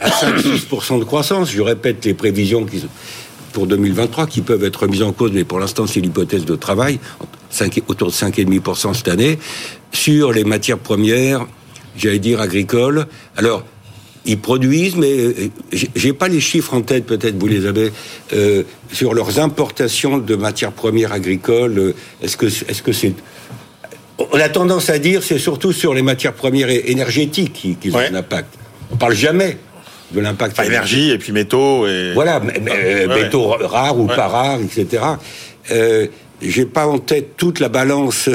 à 0.00 0.08
5-6% 0.08 0.98
de 0.98 1.04
croissance. 1.04 1.50
Je 1.50 1.62
répète 1.62 2.04
les 2.04 2.14
prévisions 2.14 2.66
qui, 2.66 2.84
pour 3.52 3.66
2023 3.66 4.26
qui 4.26 4.42
peuvent 4.42 4.64
être 4.64 4.86
mises 4.86 5.02
en 5.02 5.12
cause, 5.12 5.32
mais 5.32 5.44
pour 5.44 5.58
l'instant, 5.58 5.86
c'est 5.86 6.00
l'hypothèse 6.00 6.44
de 6.44 6.56
travail, 6.56 6.98
5, 7.50 7.80
autour 7.88 8.08
de 8.08 8.12
5,5% 8.12 8.94
cette 8.94 9.08
année, 9.08 9.38
sur 9.92 10.32
les 10.32 10.44
matières 10.44 10.78
premières, 10.78 11.46
j'allais 11.96 12.18
dire 12.18 12.40
agricoles. 12.40 13.06
Alors, 13.36 13.64
ils 14.26 14.38
produisent, 14.38 14.96
mais 14.96 15.12
euh, 15.18 15.34
j'ai 15.72 16.12
pas 16.12 16.28
les 16.28 16.40
chiffres 16.40 16.74
en 16.74 16.82
tête, 16.82 17.06
peut-être 17.06 17.38
vous 17.38 17.46
les 17.46 17.66
avez, 17.66 17.90
euh, 18.32 18.64
sur 18.92 19.14
leurs 19.14 19.38
importations 19.38 20.18
de 20.18 20.36
matières 20.36 20.72
premières 20.72 21.12
agricoles. 21.12 21.78
Euh, 21.78 21.94
est-ce 22.22 22.36
que 22.36 22.46
est-ce 22.46 22.82
que 22.82 22.92
c'est 22.92 23.14
On 24.18 24.38
a 24.38 24.48
tendance 24.48 24.90
à 24.90 24.98
dire 24.98 25.22
c'est 25.22 25.38
surtout 25.38 25.72
sur 25.72 25.94
les 25.94 26.02
matières 26.02 26.34
premières 26.34 26.68
énergétiques 26.70 27.52
qui, 27.54 27.76
qui 27.76 27.90
ont 27.90 27.98
un 27.98 28.14
impact. 28.14 28.54
On 28.92 28.96
parle 28.96 29.14
jamais 29.14 29.56
de 30.12 30.20
l'impact. 30.20 30.58
Enfin, 30.58 30.68
énergie 30.68 31.10
et 31.10 31.18
puis 31.18 31.32
métaux 31.32 31.86
et. 31.86 32.12
Voilà, 32.12 32.40
métaux 32.40 33.48
rares 33.48 33.98
ou 33.98 34.06
pas 34.06 34.28
rares, 34.28 34.60
etc. 34.60 35.02
Euh, 35.70 36.06
j'ai 36.42 36.64
pas 36.64 36.86
en 36.86 36.98
tête 36.98 37.36
toute 37.36 37.60
la 37.60 37.68
balance 37.68 38.28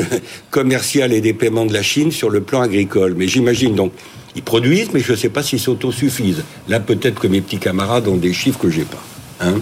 commerciale 0.51 1.11
et 1.13 1.21
des 1.21 1.33
paiements 1.33 1.65
de 1.65 1.73
la 1.73 1.81
Chine 1.81 2.11
sur 2.11 2.29
le 2.29 2.41
plan 2.41 2.61
agricole, 2.61 3.15
mais 3.17 3.27
j'imagine 3.27 3.75
donc 3.75 3.91
ils 4.35 4.43
produisent, 4.43 4.91
mais 4.93 4.99
je 4.99 5.11
ne 5.11 5.17
sais 5.17 5.29
pas 5.29 5.43
s'ils 5.43 5.59
s'autosuffisent. 5.59 6.43
Là, 6.67 6.79
peut-être 6.79 7.19
que 7.19 7.27
mes 7.27 7.41
petits 7.41 7.59
camarades 7.59 8.07
ont 8.07 8.17
des 8.17 8.33
chiffres 8.33 8.59
que 8.59 8.69
j'ai 8.69 8.83
pas. 8.83 9.01
Hein 9.41 9.55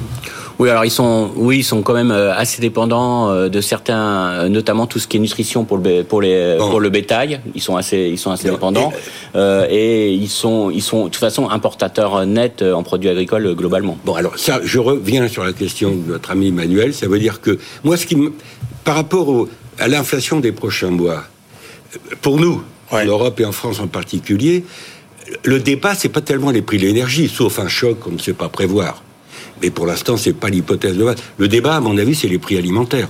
oui, 0.59 0.69
alors 0.69 0.85
ils 0.85 0.91
sont, 0.91 1.31
oui, 1.35 1.59
ils 1.59 1.63
sont 1.63 1.81
quand 1.81 1.93
même 1.93 2.11
euh, 2.11 2.35
assez 2.35 2.61
dépendants 2.61 3.29
euh, 3.29 3.49
de 3.49 3.59
certains, 3.59 4.29
euh, 4.29 4.49
notamment 4.49 4.85
tout 4.85 4.99
ce 4.99 5.07
qui 5.07 5.17
est 5.17 5.19
nutrition 5.19 5.65
pour 5.65 5.77
le 5.77 6.03
pour 6.03 6.21
les 6.21 6.57
pour 6.59 6.79
le 6.79 6.89
bétail. 6.89 7.39
Ils 7.55 7.61
sont 7.61 7.75
assez, 7.75 7.97
ils 7.97 8.19
sont 8.19 8.31
assez 8.31 8.49
dépendants 8.49 8.93
et, 9.35 10.13
ils 10.13 10.29
sont, 10.29 10.69
ils 10.69 10.81
sont 10.81 11.05
de 11.05 11.09
toute 11.09 11.19
façon 11.19 11.49
importateurs 11.49 12.25
nets 12.25 12.61
en 12.61 12.83
produits 12.83 13.09
agricoles 13.09 13.55
globalement. 13.55 13.97
Bon, 14.05 14.13
alors 14.13 14.37
ça, 14.37 14.59
je 14.63 14.79
reviens 14.79 15.27
sur 15.27 15.43
la 15.43 15.53
question 15.53 15.91
de 15.91 16.13
votre 16.13 16.31
ami 16.31 16.49
Emmanuel. 16.49 16.93
Ça 16.93 17.07
veut 17.07 17.19
dire 17.19 17.41
que 17.41 17.57
moi, 17.83 17.97
ce 17.97 18.05
qui, 18.05 18.15
me, 18.15 18.31
par 18.83 18.95
rapport 18.95 19.47
à 19.79 19.87
l'inflation 19.87 20.39
des 20.39 20.51
prochains 20.51 20.91
mois, 20.91 21.23
pour 22.21 22.37
nous, 22.37 22.61
en 22.93 23.05
Europe 23.05 23.39
et 23.39 23.45
en 23.45 23.51
France 23.51 23.79
en 23.79 23.87
particulier, 23.87 24.63
le 25.43 25.59
débat, 25.59 25.95
c'est 25.95 26.09
pas 26.09 26.21
tellement 26.21 26.51
les 26.51 26.61
prix 26.61 26.77
de 26.77 26.85
l'énergie, 26.85 27.27
sauf 27.27 27.59
un 27.59 27.67
choc 27.67 27.99
qu'on 27.99 28.11
ne 28.11 28.19
sait 28.19 28.33
pas 28.33 28.49
prévoir. 28.49 29.03
Mais 29.61 29.69
pour 29.69 29.85
l'instant, 29.85 30.17
c'est 30.17 30.33
pas 30.33 30.49
l'hypothèse 30.49 30.97
de 30.97 31.03
base. 31.03 31.17
Le 31.37 31.47
débat, 31.47 31.75
à 31.75 31.79
mon 31.79 31.97
avis, 31.97 32.15
c'est 32.15 32.27
les 32.27 32.39
prix 32.39 32.57
alimentaires 32.57 33.09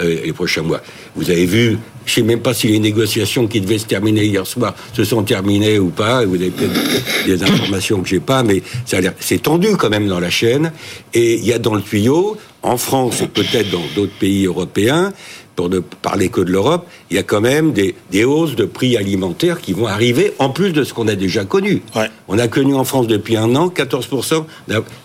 euh, 0.00 0.20
les 0.24 0.32
prochains 0.32 0.62
mois. 0.62 0.80
Vous 1.14 1.30
avez 1.30 1.44
vu, 1.44 1.78
je 2.06 2.14
sais 2.14 2.22
même 2.22 2.40
pas 2.40 2.54
si 2.54 2.66
les 2.66 2.78
négociations 2.78 3.46
qui 3.46 3.60
devaient 3.60 3.78
se 3.78 3.84
terminer 3.84 4.24
hier 4.24 4.46
soir 4.46 4.74
se 4.94 5.04
sont 5.04 5.22
terminées 5.22 5.78
ou 5.78 5.90
pas. 5.90 6.24
Vous 6.24 6.36
avez 6.36 6.50
peut-être 6.50 7.26
des 7.26 7.42
informations 7.42 8.00
que 8.00 8.08
j'ai 8.08 8.20
pas, 8.20 8.42
mais 8.42 8.62
c'est 8.86 9.42
tendu 9.42 9.76
quand 9.76 9.90
même 9.90 10.08
dans 10.08 10.18
la 10.18 10.30
chaîne. 10.30 10.72
Et 11.12 11.34
il 11.34 11.44
y 11.44 11.52
a 11.52 11.58
dans 11.58 11.74
le 11.74 11.82
tuyau, 11.82 12.38
en 12.62 12.78
France 12.78 13.20
et 13.20 13.26
peut-être 13.26 13.70
dans 13.70 13.84
d'autres 13.94 14.16
pays 14.18 14.46
européens, 14.46 15.12
pour 15.56 15.68
ne 15.68 15.80
parler 15.80 16.28
que 16.28 16.40
de 16.40 16.50
l'Europe, 16.50 16.86
il 17.10 17.16
y 17.16 17.18
a 17.18 17.22
quand 17.22 17.40
même 17.40 17.72
des, 17.72 17.94
hausses 18.24 18.56
de 18.56 18.64
prix 18.64 18.96
alimentaires 18.96 19.60
qui 19.60 19.72
vont 19.72 19.86
arriver 19.86 20.32
en 20.38 20.50
plus 20.50 20.72
de 20.72 20.84
ce 20.84 20.94
qu'on 20.94 21.08
a 21.08 21.14
déjà 21.14 21.44
connu. 21.44 21.82
On 22.28 22.38
a 22.38 22.48
connu 22.48 22.74
en 22.74 22.84
France 22.84 23.06
depuis 23.06 23.36
un 23.36 23.54
an 23.56 23.68
14%, 23.68 24.44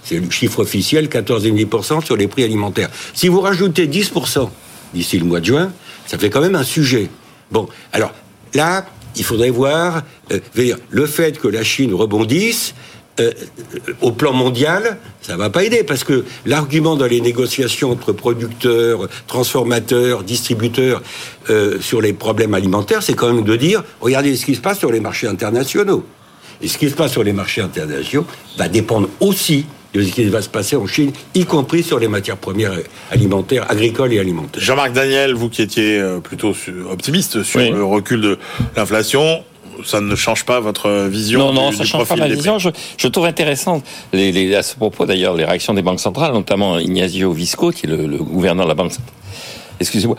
c'est 0.03 0.19
le 0.19 0.29
chiffre 0.29 0.59
officiel, 0.59 1.07
14,5% 1.07 2.05
sur 2.05 2.15
les 2.15 2.27
prix 2.27 2.43
alimentaires. 2.43 2.89
Si 3.13 3.27
vous 3.27 3.41
rajoutez 3.41 3.87
10% 3.87 4.49
d'ici 4.93 5.19
le 5.19 5.25
mois 5.25 5.39
de 5.39 5.45
juin, 5.45 5.71
ça 6.05 6.17
fait 6.17 6.29
quand 6.29 6.41
même 6.41 6.55
un 6.55 6.63
sujet. 6.63 7.09
Bon, 7.51 7.67
alors 7.91 8.13
là, 8.53 8.85
il 9.15 9.23
faudrait 9.23 9.49
voir 9.49 10.03
euh, 10.31 10.39
le 10.89 11.05
fait 11.05 11.39
que 11.39 11.47
la 11.47 11.63
Chine 11.63 11.93
rebondisse, 11.93 12.73
euh, 13.19 13.31
au 14.01 14.11
plan 14.11 14.33
mondial, 14.33 14.97
ça 15.21 15.37
va 15.37 15.49
pas 15.49 15.63
aider 15.63 15.83
parce 15.83 16.03
que 16.03 16.25
l'argument 16.45 16.95
dans 16.95 17.05
les 17.05 17.21
négociations 17.21 17.91
entre 17.91 18.11
producteurs, 18.11 19.07
transformateurs, 19.27 20.23
distributeurs 20.23 21.01
euh, 21.49 21.79
sur 21.79 22.01
les 22.01 22.13
problèmes 22.13 22.53
alimentaires, 22.53 23.03
c'est 23.03 23.13
quand 23.13 23.33
même 23.33 23.43
de 23.43 23.55
dire 23.55 23.83
regardez 24.01 24.35
ce 24.35 24.45
qui 24.45 24.55
se 24.55 24.61
passe 24.61 24.79
sur 24.79 24.91
les 24.91 24.99
marchés 24.99 25.27
internationaux. 25.27 26.05
Et 26.61 26.67
ce 26.67 26.77
qui 26.77 26.89
se 26.89 26.95
passe 26.95 27.11
sur 27.11 27.23
les 27.23 27.33
marchés 27.33 27.61
internationaux 27.61 28.25
va 28.57 28.67
dépendre 28.67 29.09
aussi 29.19 29.65
de 29.93 30.03
ce 30.03 30.11
qui 30.11 30.25
va 30.25 30.41
se 30.41 30.49
passer 30.49 30.75
en 30.75 30.85
Chine, 30.85 31.11
y 31.33 31.45
compris 31.45 31.83
sur 31.83 31.99
les 31.99 32.07
matières 32.07 32.37
premières 32.37 32.73
alimentaires, 33.09 33.65
agricoles 33.69 34.13
et 34.13 34.19
alimentaires. 34.19 34.61
Jean-Marc 34.61 34.93
Daniel, 34.93 35.33
vous 35.33 35.49
qui 35.49 35.61
étiez 35.61 35.99
euh, 35.99 36.19
plutôt 36.19 36.53
optimiste 36.91 37.43
sur 37.43 37.59
le 37.59 37.83
recul 37.83 38.21
de 38.21 38.37
l'inflation, 38.75 39.43
ça 39.85 40.01
ne 40.01 40.15
change 40.15 40.45
pas 40.45 40.59
votre 40.59 41.07
vision 41.07 41.39
Non, 41.39 41.53
non, 41.53 41.71
ça 41.71 41.79
ne 41.79 41.87
change 41.87 42.07
pas 42.07 42.15
ma 42.15 42.27
vision. 42.27 42.57
Je, 42.59 43.07
trouve 43.07 43.25
intéressant, 43.25 43.81
les, 44.13 44.55
à 44.55 44.63
ce 44.63 44.75
propos 44.75 45.05
d'ailleurs, 45.05 45.35
les 45.35 45.45
réactions 45.45 45.73
des 45.73 45.81
banques 45.81 45.99
centrales, 45.99 46.33
notamment 46.33 46.79
Ignazio 46.79 47.31
Visco, 47.31 47.71
qui 47.71 47.85
est 47.85 47.89
le, 47.89 48.07
le 48.07 48.17
gouverneur 48.17 48.65
de 48.65 48.69
la 48.69 48.75
Banque 48.75 48.91
centrale. 48.91 49.13
Excusez-moi 49.79 50.17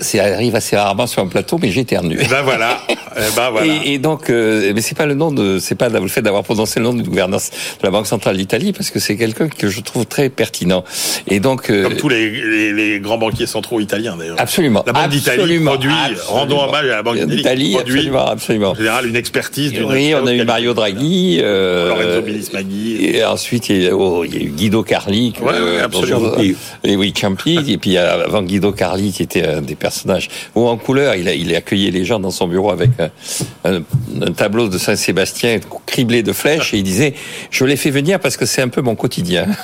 c'est 0.00 0.20
arrive 0.20 0.54
assez 0.54 0.76
rarement 0.76 1.06
sur 1.06 1.22
un 1.22 1.26
plateau, 1.26 1.58
mais 1.60 1.70
j'éternue. 1.70 2.18
Eh 2.20 2.26
ben 2.26 2.42
voilà. 2.42 2.80
Eh 3.16 3.36
ben 3.36 3.50
voilà. 3.50 3.72
Et, 3.84 3.98
donc, 3.98 4.30
euh, 4.30 4.72
mais 4.74 4.80
c'est 4.80 4.96
pas 4.96 5.06
le 5.06 5.14
nom 5.14 5.32
de, 5.32 5.58
c'est 5.58 5.74
pas 5.74 5.88
le 5.88 6.08
fait 6.08 6.22
d'avoir 6.22 6.42
prononcé 6.42 6.80
le 6.80 6.86
nom 6.86 6.94
d'une 6.94 7.06
gouvernance 7.06 7.50
de 7.50 7.84
la 7.84 7.90
Banque 7.90 8.06
centrale 8.06 8.36
d'Italie, 8.36 8.72
parce 8.72 8.90
que 8.90 8.98
c'est 8.98 9.16
quelqu'un 9.16 9.48
que 9.48 9.68
je 9.68 9.80
trouve 9.80 10.06
très 10.06 10.28
pertinent. 10.28 10.84
Et 11.28 11.40
donc, 11.40 11.70
euh, 11.70 11.84
comme 11.84 11.96
tous 11.96 12.08
les, 12.08 12.72
les, 12.72 13.00
grands 13.00 13.18
banquiers 13.18 13.46
centraux 13.46 13.80
italiens 13.80 14.16
d'ailleurs. 14.16 14.36
Absolument. 14.38 14.82
La 14.86 14.92
Banque 14.92 15.10
d'Italie 15.10 15.58
produit. 15.58 15.92
Rendons 16.26 16.62
hommage 16.62 16.84
à 16.84 16.96
la 16.96 17.02
Banque 17.02 17.24
d'Italie. 17.26 17.76
Absolument, 17.78 18.26
absolument. 18.26 18.70
En 18.70 18.74
général, 18.74 19.06
une 19.06 19.16
expertise. 19.16 19.72
Oui, 19.86 20.14
on 20.14 20.26
a 20.26 20.32
eu 20.32 20.44
Mario 20.44 20.74
Draghi. 20.74 21.40
Euh, 21.42 21.88
Lorenzo 21.88 22.22
Bilismaghi. 22.22 23.04
Et 23.04 23.24
ensuite, 23.24 23.68
il 23.68 23.82
y, 23.82 23.88
a, 23.88 23.96
oh, 23.96 24.24
il 24.24 24.34
y 24.34 24.38
a 24.38 24.40
eu 24.40 24.50
Guido 24.50 24.82
Carli. 24.82 25.32
Ouais, 25.40 25.52
euh, 25.54 25.84
absolument. 25.84 26.32
et 26.84 26.96
oui, 26.96 27.12
Campi. 27.12 27.58
et 27.68 27.78
puis 27.78 27.96
avant 27.96 28.42
Guido 28.42 28.72
Carli, 28.72 29.12
qui 29.12 29.22
était 29.22 29.46
un 29.46 29.60
des 29.60 29.74
personnages 29.82 30.30
en 30.54 30.76
couleur. 30.76 31.16
Il 31.16 31.28
a, 31.28 31.34
il 31.34 31.52
a 31.54 31.58
accueilli 31.58 31.90
les 31.90 32.04
gens 32.04 32.20
dans 32.20 32.30
son 32.30 32.46
bureau 32.46 32.70
avec 32.70 32.90
un, 33.64 33.82
tableau 34.32 34.68
de 34.68 34.78
Saint-Sébastien 34.78 35.58
criblé 35.86 36.22
de 36.22 36.32
flèches 36.32 36.72
et 36.72 36.78
il 36.78 36.84
disait 36.84 37.14
Je 37.50 37.64
l'ai 37.64 37.76
fait 37.76 37.90
venir 37.90 38.20
parce 38.20 38.36
que 38.36 38.46
c'est 38.46 38.62
un 38.62 38.68
peu 38.68 38.80
mon 38.80 38.94
quotidien. 38.94 39.46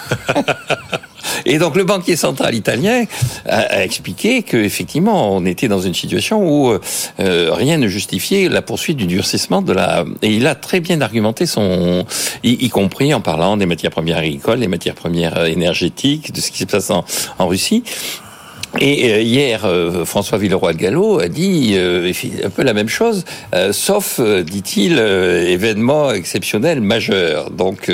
Et 1.45 1.59
donc 1.59 1.77
le 1.77 1.85
banquier 1.85 2.17
central 2.17 2.55
italien 2.55 3.05
a, 3.47 3.83
expliqué 3.83 4.43
qu'effectivement 4.43 5.35
on 5.35 5.45
était 5.47 5.69
dans 5.69 5.81
une 5.81 5.95
situation 5.95 6.43
où 6.43 6.73
euh, 7.21 7.51
rien 7.53 7.77
ne 7.79 7.89
justifiait 7.89 8.49
la 8.49 8.63
poursuite 8.63 8.97
du 8.97 9.07
durcissement 9.07 9.63
de 9.63 9.73
la. 9.73 10.05
Et 10.23 10.29
il 10.29 10.47
a 10.47 10.55
très 10.55 10.81
bien 10.81 11.01
argumenté 11.01 11.47
son, 11.47 12.05
y, 12.43 12.69
compris 12.71 13.15
en 13.15 13.21
parlant 13.21 13.57
des 13.57 13.67
matières 13.67 13.93
premières 13.93 14.19
agricoles, 14.19 14.61
des 14.61 14.69
matières 14.69 14.95
premières 14.95 15.45
énergétiques, 15.45 16.33
de 16.33 16.41
ce 16.41 16.51
qui 16.51 16.59
se 16.59 16.67
passe 16.67 16.91
en, 16.91 17.05
en 17.39 17.47
Russie. 17.47 17.83
Et 18.81 19.13
euh, 19.13 19.23
hier, 19.23 19.65
euh, 19.65 20.05
François 20.05 20.37
Villeroy 20.37 20.75
de 20.75 20.79
Gallo 20.79 21.21
a 21.21 21.29
dit 21.29 21.73
euh, 21.75 22.13
un 22.45 22.51
peu 22.51 22.63
la 22.63 22.75
même 22.75 22.89
chose, 22.89 23.25
sauf, 23.73 24.21
dit-il, 24.21 24.99
événement 24.99 26.13
exceptionnel 26.13 26.81
majeur. 26.81 27.51
Donc, 27.51 27.91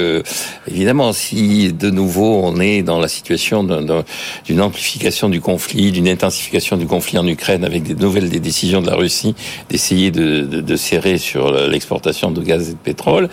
évidemment, 0.68 1.12
si 1.12 1.72
de 1.72 1.90
nouveau 1.90 2.40
on 2.44 2.60
est 2.60 2.82
dans 2.82 2.98
la 2.98 3.08
situation 3.08 3.64
d'une 3.64 4.60
amplification 4.60 5.28
du 5.28 5.40
conflit, 5.40 5.92
d'une 5.92 6.08
intensification 6.08 6.76
du 6.76 6.86
conflit 6.86 7.18
en 7.18 7.26
Ukraine, 7.26 7.64
avec 7.64 7.84
des 7.84 7.94
nouvelles 7.94 8.28
décisions 8.28 8.80
de 8.80 8.88
la 8.88 8.96
Russie 8.96 9.34
d'essayer 9.70 10.10
de, 10.10 10.40
de, 10.40 10.60
de, 10.60 10.76
serrer 10.76 11.18
sur 11.18 11.52
l'exportation 11.68 12.30
de 12.30 12.42
gaz 12.42 12.70
et 12.70 12.72
de 12.72 12.78
pétrole, 12.78 13.28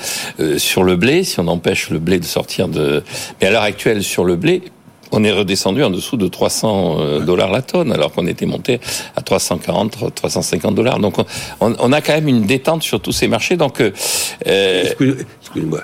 sur 0.58 0.84
le 0.84 0.96
blé, 0.96 1.24
si 1.24 1.40
on 1.40 1.48
empêche 1.48 1.90
le 1.90 2.00
blé 2.00 2.20
de 2.20 2.26
sortir 2.26 2.68
de... 2.68 3.04
Mais 3.42 3.48
à 3.48 3.52
l'heure 3.52 3.64
actuelle, 3.64 4.04
sur 4.04 4.24
le 4.24 4.36
blé, 4.36 4.62
on 5.12 5.24
est 5.24 5.32
redescendu 5.32 5.84
en 5.84 5.90
dessous 5.90 6.18
de 6.18 6.28
300 6.28 6.98
euh, 7.00 7.20
dollars 7.20 7.52
la 7.52 7.62
tonne, 7.62 7.92
alors 7.92 8.12
qu'on 8.12 8.28
était 8.28 8.46
monté 8.46 8.80
à 9.16 9.22
340, 9.22 10.14
350 10.16 10.76
dollars. 10.76 11.00
Donc 11.00 11.16
on, 11.60 11.92
a 11.92 12.02
quand 12.02 12.14
même 12.14 12.28
une 12.28 12.46
détente 12.46 12.84
sur 12.84 13.00
tous 13.00 13.12
ces 13.12 13.28
marchés. 13.28 13.58
Donc, 13.58 13.82
euh, 13.82 13.92
excusez-moi. 14.46 15.82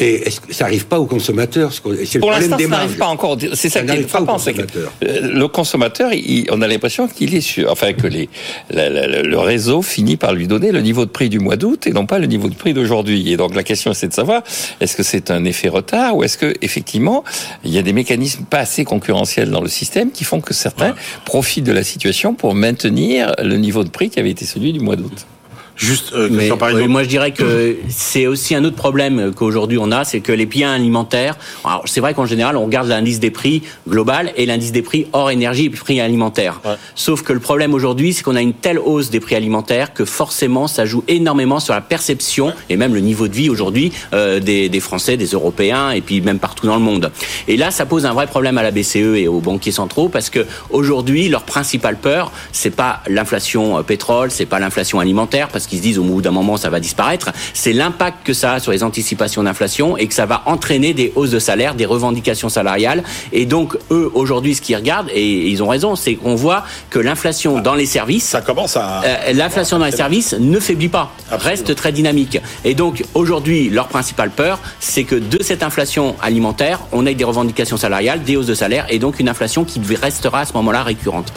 Et 0.00 0.26
est-ce 0.26 0.40
que 0.40 0.54
ça 0.54 0.64
n'arrive 0.64 0.86
pas 0.86 0.98
aux 0.98 1.06
consommateurs 1.06 1.72
Pour 1.82 1.92
l'instant, 1.92 2.58
ça 2.58 2.66
n'arrive 2.66 2.96
pas 2.96 3.06
encore. 3.06 3.36
C'est 3.54 3.68
ça, 3.68 3.82
qui 3.82 3.96
est 3.96 4.08
frappant. 4.08 4.38
Euh, 4.46 5.20
le 5.32 5.48
consommateur, 5.48 6.10
on 6.50 6.62
a 6.62 6.66
l'impression 6.66 7.08
qu'il 7.08 7.34
est 7.34 7.40
sur, 7.40 7.70
enfin 7.70 7.92
que 7.92 8.06
les, 8.06 8.28
le 8.70 9.36
réseau 9.38 9.82
finit 9.82 10.16
par 10.16 10.32
lui 10.32 10.46
donner 10.46 10.72
le 10.72 10.80
niveau 10.80 11.04
de 11.04 11.10
prix 11.10 11.28
du 11.28 11.38
mois 11.38 11.56
d'août 11.56 11.86
et 11.86 11.92
non 11.92 12.06
pas 12.06 12.18
le 12.18 12.26
niveau 12.26 12.48
de 12.48 12.54
prix 12.54 12.74
d'aujourd'hui. 12.74 13.30
Et 13.30 13.36
donc 13.36 13.54
la 13.54 13.62
question, 13.62 13.92
c'est 13.92 14.08
de 14.08 14.14
savoir 14.14 14.42
est-ce 14.80 14.96
que 14.96 15.02
c'est 15.02 15.30
un 15.30 15.44
effet 15.44 15.68
retard 15.68 16.16
ou 16.16 16.24
est-ce 16.24 16.38
que 16.38 16.54
effectivement 16.62 17.24
il 17.64 17.72
y 17.72 17.78
a 17.78 17.82
des 17.82 17.92
mécanismes 17.92 18.44
pas 18.44 18.58
assez 18.58 18.84
concurrentiels 18.84 19.50
dans 19.50 19.60
le 19.60 19.68
système 19.68 20.10
qui 20.10 20.24
font 20.24 20.40
que 20.40 20.54
certains 20.54 20.94
profitent 21.24 21.64
de 21.64 21.72
la 21.72 21.84
situation 21.84 22.34
pour 22.34 22.54
maintenir 22.54 23.34
le 23.42 23.56
niveau 23.56 23.84
de 23.84 23.90
prix 23.90 24.10
qui 24.10 24.18
avait 24.18 24.30
été 24.30 24.44
celui 24.44 24.72
du 24.72 24.80
mois 24.80 24.96
d'août? 24.96 25.26
Juste, 25.76 26.12
euh, 26.12 26.28
mais, 26.30 26.50
moi 26.86 27.02
je 27.02 27.08
dirais 27.08 27.32
que 27.32 27.76
c'est 27.88 28.26
aussi 28.26 28.54
un 28.54 28.64
autre 28.64 28.76
problème 28.76 29.32
qu'aujourd'hui 29.34 29.78
on 29.80 29.90
a, 29.90 30.04
c'est 30.04 30.20
que 30.20 30.32
les 30.32 30.46
biens 30.46 30.72
alimentaires. 30.72 31.36
Alors 31.64 31.82
c'est 31.86 32.00
vrai 32.00 32.14
qu'en 32.14 32.26
général 32.26 32.56
on 32.56 32.64
regarde 32.64 32.88
l'indice 32.88 33.20
des 33.20 33.30
prix 33.30 33.62
global 33.88 34.32
et 34.36 34.46
l'indice 34.46 34.72
des 34.72 34.82
prix 34.82 35.06
hors 35.12 35.30
énergie 35.30 35.66
et 35.66 35.70
prix 35.70 36.00
alimentaires. 36.00 36.60
Sauf 36.94 37.22
que 37.22 37.32
le 37.32 37.40
problème 37.40 37.74
aujourd'hui, 37.74 38.12
c'est 38.12 38.22
qu'on 38.22 38.36
a 38.36 38.42
une 38.42 38.54
telle 38.54 38.78
hausse 38.78 39.10
des 39.10 39.20
prix 39.20 39.34
alimentaires 39.34 39.92
que 39.92 40.04
forcément 40.04 40.68
ça 40.68 40.84
joue 40.84 41.04
énormément 41.08 41.60
sur 41.60 41.74
la 41.74 41.80
perception 41.80 42.52
et 42.68 42.76
même 42.76 42.94
le 42.94 43.00
niveau 43.00 43.28
de 43.28 43.34
vie 43.34 43.50
aujourd'hui 43.50 43.92
euh, 44.12 44.40
des, 44.40 44.68
des, 44.68 44.80
Français, 44.80 45.16
des 45.16 45.26
Européens 45.26 45.90
et 45.90 46.00
puis 46.00 46.20
même 46.20 46.38
partout 46.38 46.66
dans 46.66 46.76
le 46.76 46.82
monde. 46.82 47.10
Et 47.48 47.56
là, 47.56 47.70
ça 47.70 47.86
pose 47.86 48.06
un 48.06 48.12
vrai 48.12 48.26
problème 48.26 48.58
à 48.58 48.62
la 48.62 48.70
BCE 48.70 48.96
et 48.96 49.28
aux 49.28 49.40
banquiers 49.40 49.72
centraux 49.72 50.08
parce 50.08 50.30
que 50.30 50.46
aujourd'hui 50.70 51.28
leur 51.28 51.42
principale 51.42 51.96
peur, 51.96 52.30
c'est 52.52 52.74
pas 52.74 53.02
l'inflation 53.08 53.78
euh, 53.78 53.82
pétrole, 53.82 54.30
c'est 54.30 54.46
pas 54.46 54.58
l'inflation 54.58 55.00
alimentaire 55.00 55.48
parce 55.48 55.61
qu'ils 55.66 55.78
se 55.78 55.82
disent 55.82 55.98
au 55.98 56.04
bout 56.04 56.22
d'un 56.22 56.30
moment 56.30 56.56
ça 56.56 56.70
va 56.70 56.80
disparaître, 56.80 57.30
c'est 57.54 57.72
l'impact 57.72 58.18
que 58.24 58.32
ça 58.32 58.54
a 58.54 58.60
sur 58.60 58.72
les 58.72 58.82
anticipations 58.82 59.42
d'inflation 59.42 59.96
et 59.96 60.06
que 60.06 60.14
ça 60.14 60.26
va 60.26 60.42
entraîner 60.46 60.94
des 60.94 61.12
hausses 61.16 61.30
de 61.30 61.38
salaire, 61.38 61.74
des 61.74 61.86
revendications 61.86 62.48
salariales. 62.48 63.02
Et 63.32 63.46
donc 63.46 63.76
eux 63.90 64.10
aujourd'hui, 64.14 64.54
ce 64.54 64.60
qu'ils 64.60 64.76
regardent 64.76 65.10
et 65.12 65.48
ils 65.48 65.62
ont 65.62 65.68
raison, 65.68 65.96
c'est 65.96 66.14
qu'on 66.14 66.34
voit 66.34 66.64
que 66.90 66.98
l'inflation 66.98 67.60
dans 67.60 67.74
les 67.74 67.86
services, 67.86 68.24
ça 68.24 68.40
commence 68.40 68.76
à 68.76 69.02
euh, 69.04 69.32
l'inflation 69.32 69.78
dans 69.78 69.86
les 69.86 69.92
services 69.92 70.34
ne 70.38 70.58
faiblit 70.58 70.88
pas, 70.88 71.12
reste 71.30 71.74
très 71.74 71.92
dynamique. 71.92 72.38
Et 72.64 72.74
donc 72.74 73.04
aujourd'hui, 73.14 73.70
leur 73.70 73.88
principale 73.88 74.30
peur, 74.30 74.58
c'est 74.80 75.04
que 75.04 75.16
de 75.16 75.42
cette 75.42 75.62
inflation 75.62 76.16
alimentaire, 76.20 76.80
on 76.92 77.06
ait 77.06 77.14
des 77.14 77.24
revendications 77.24 77.76
salariales, 77.76 78.22
des 78.22 78.36
hausses 78.36 78.46
de 78.46 78.54
salaire 78.54 78.86
et 78.88 78.98
donc 78.98 79.20
une 79.20 79.28
inflation 79.28 79.64
qui 79.64 79.80
restera 79.94 80.40
à 80.40 80.44
ce 80.44 80.52
moment-là 80.54 80.82
récurrente. 80.82 81.32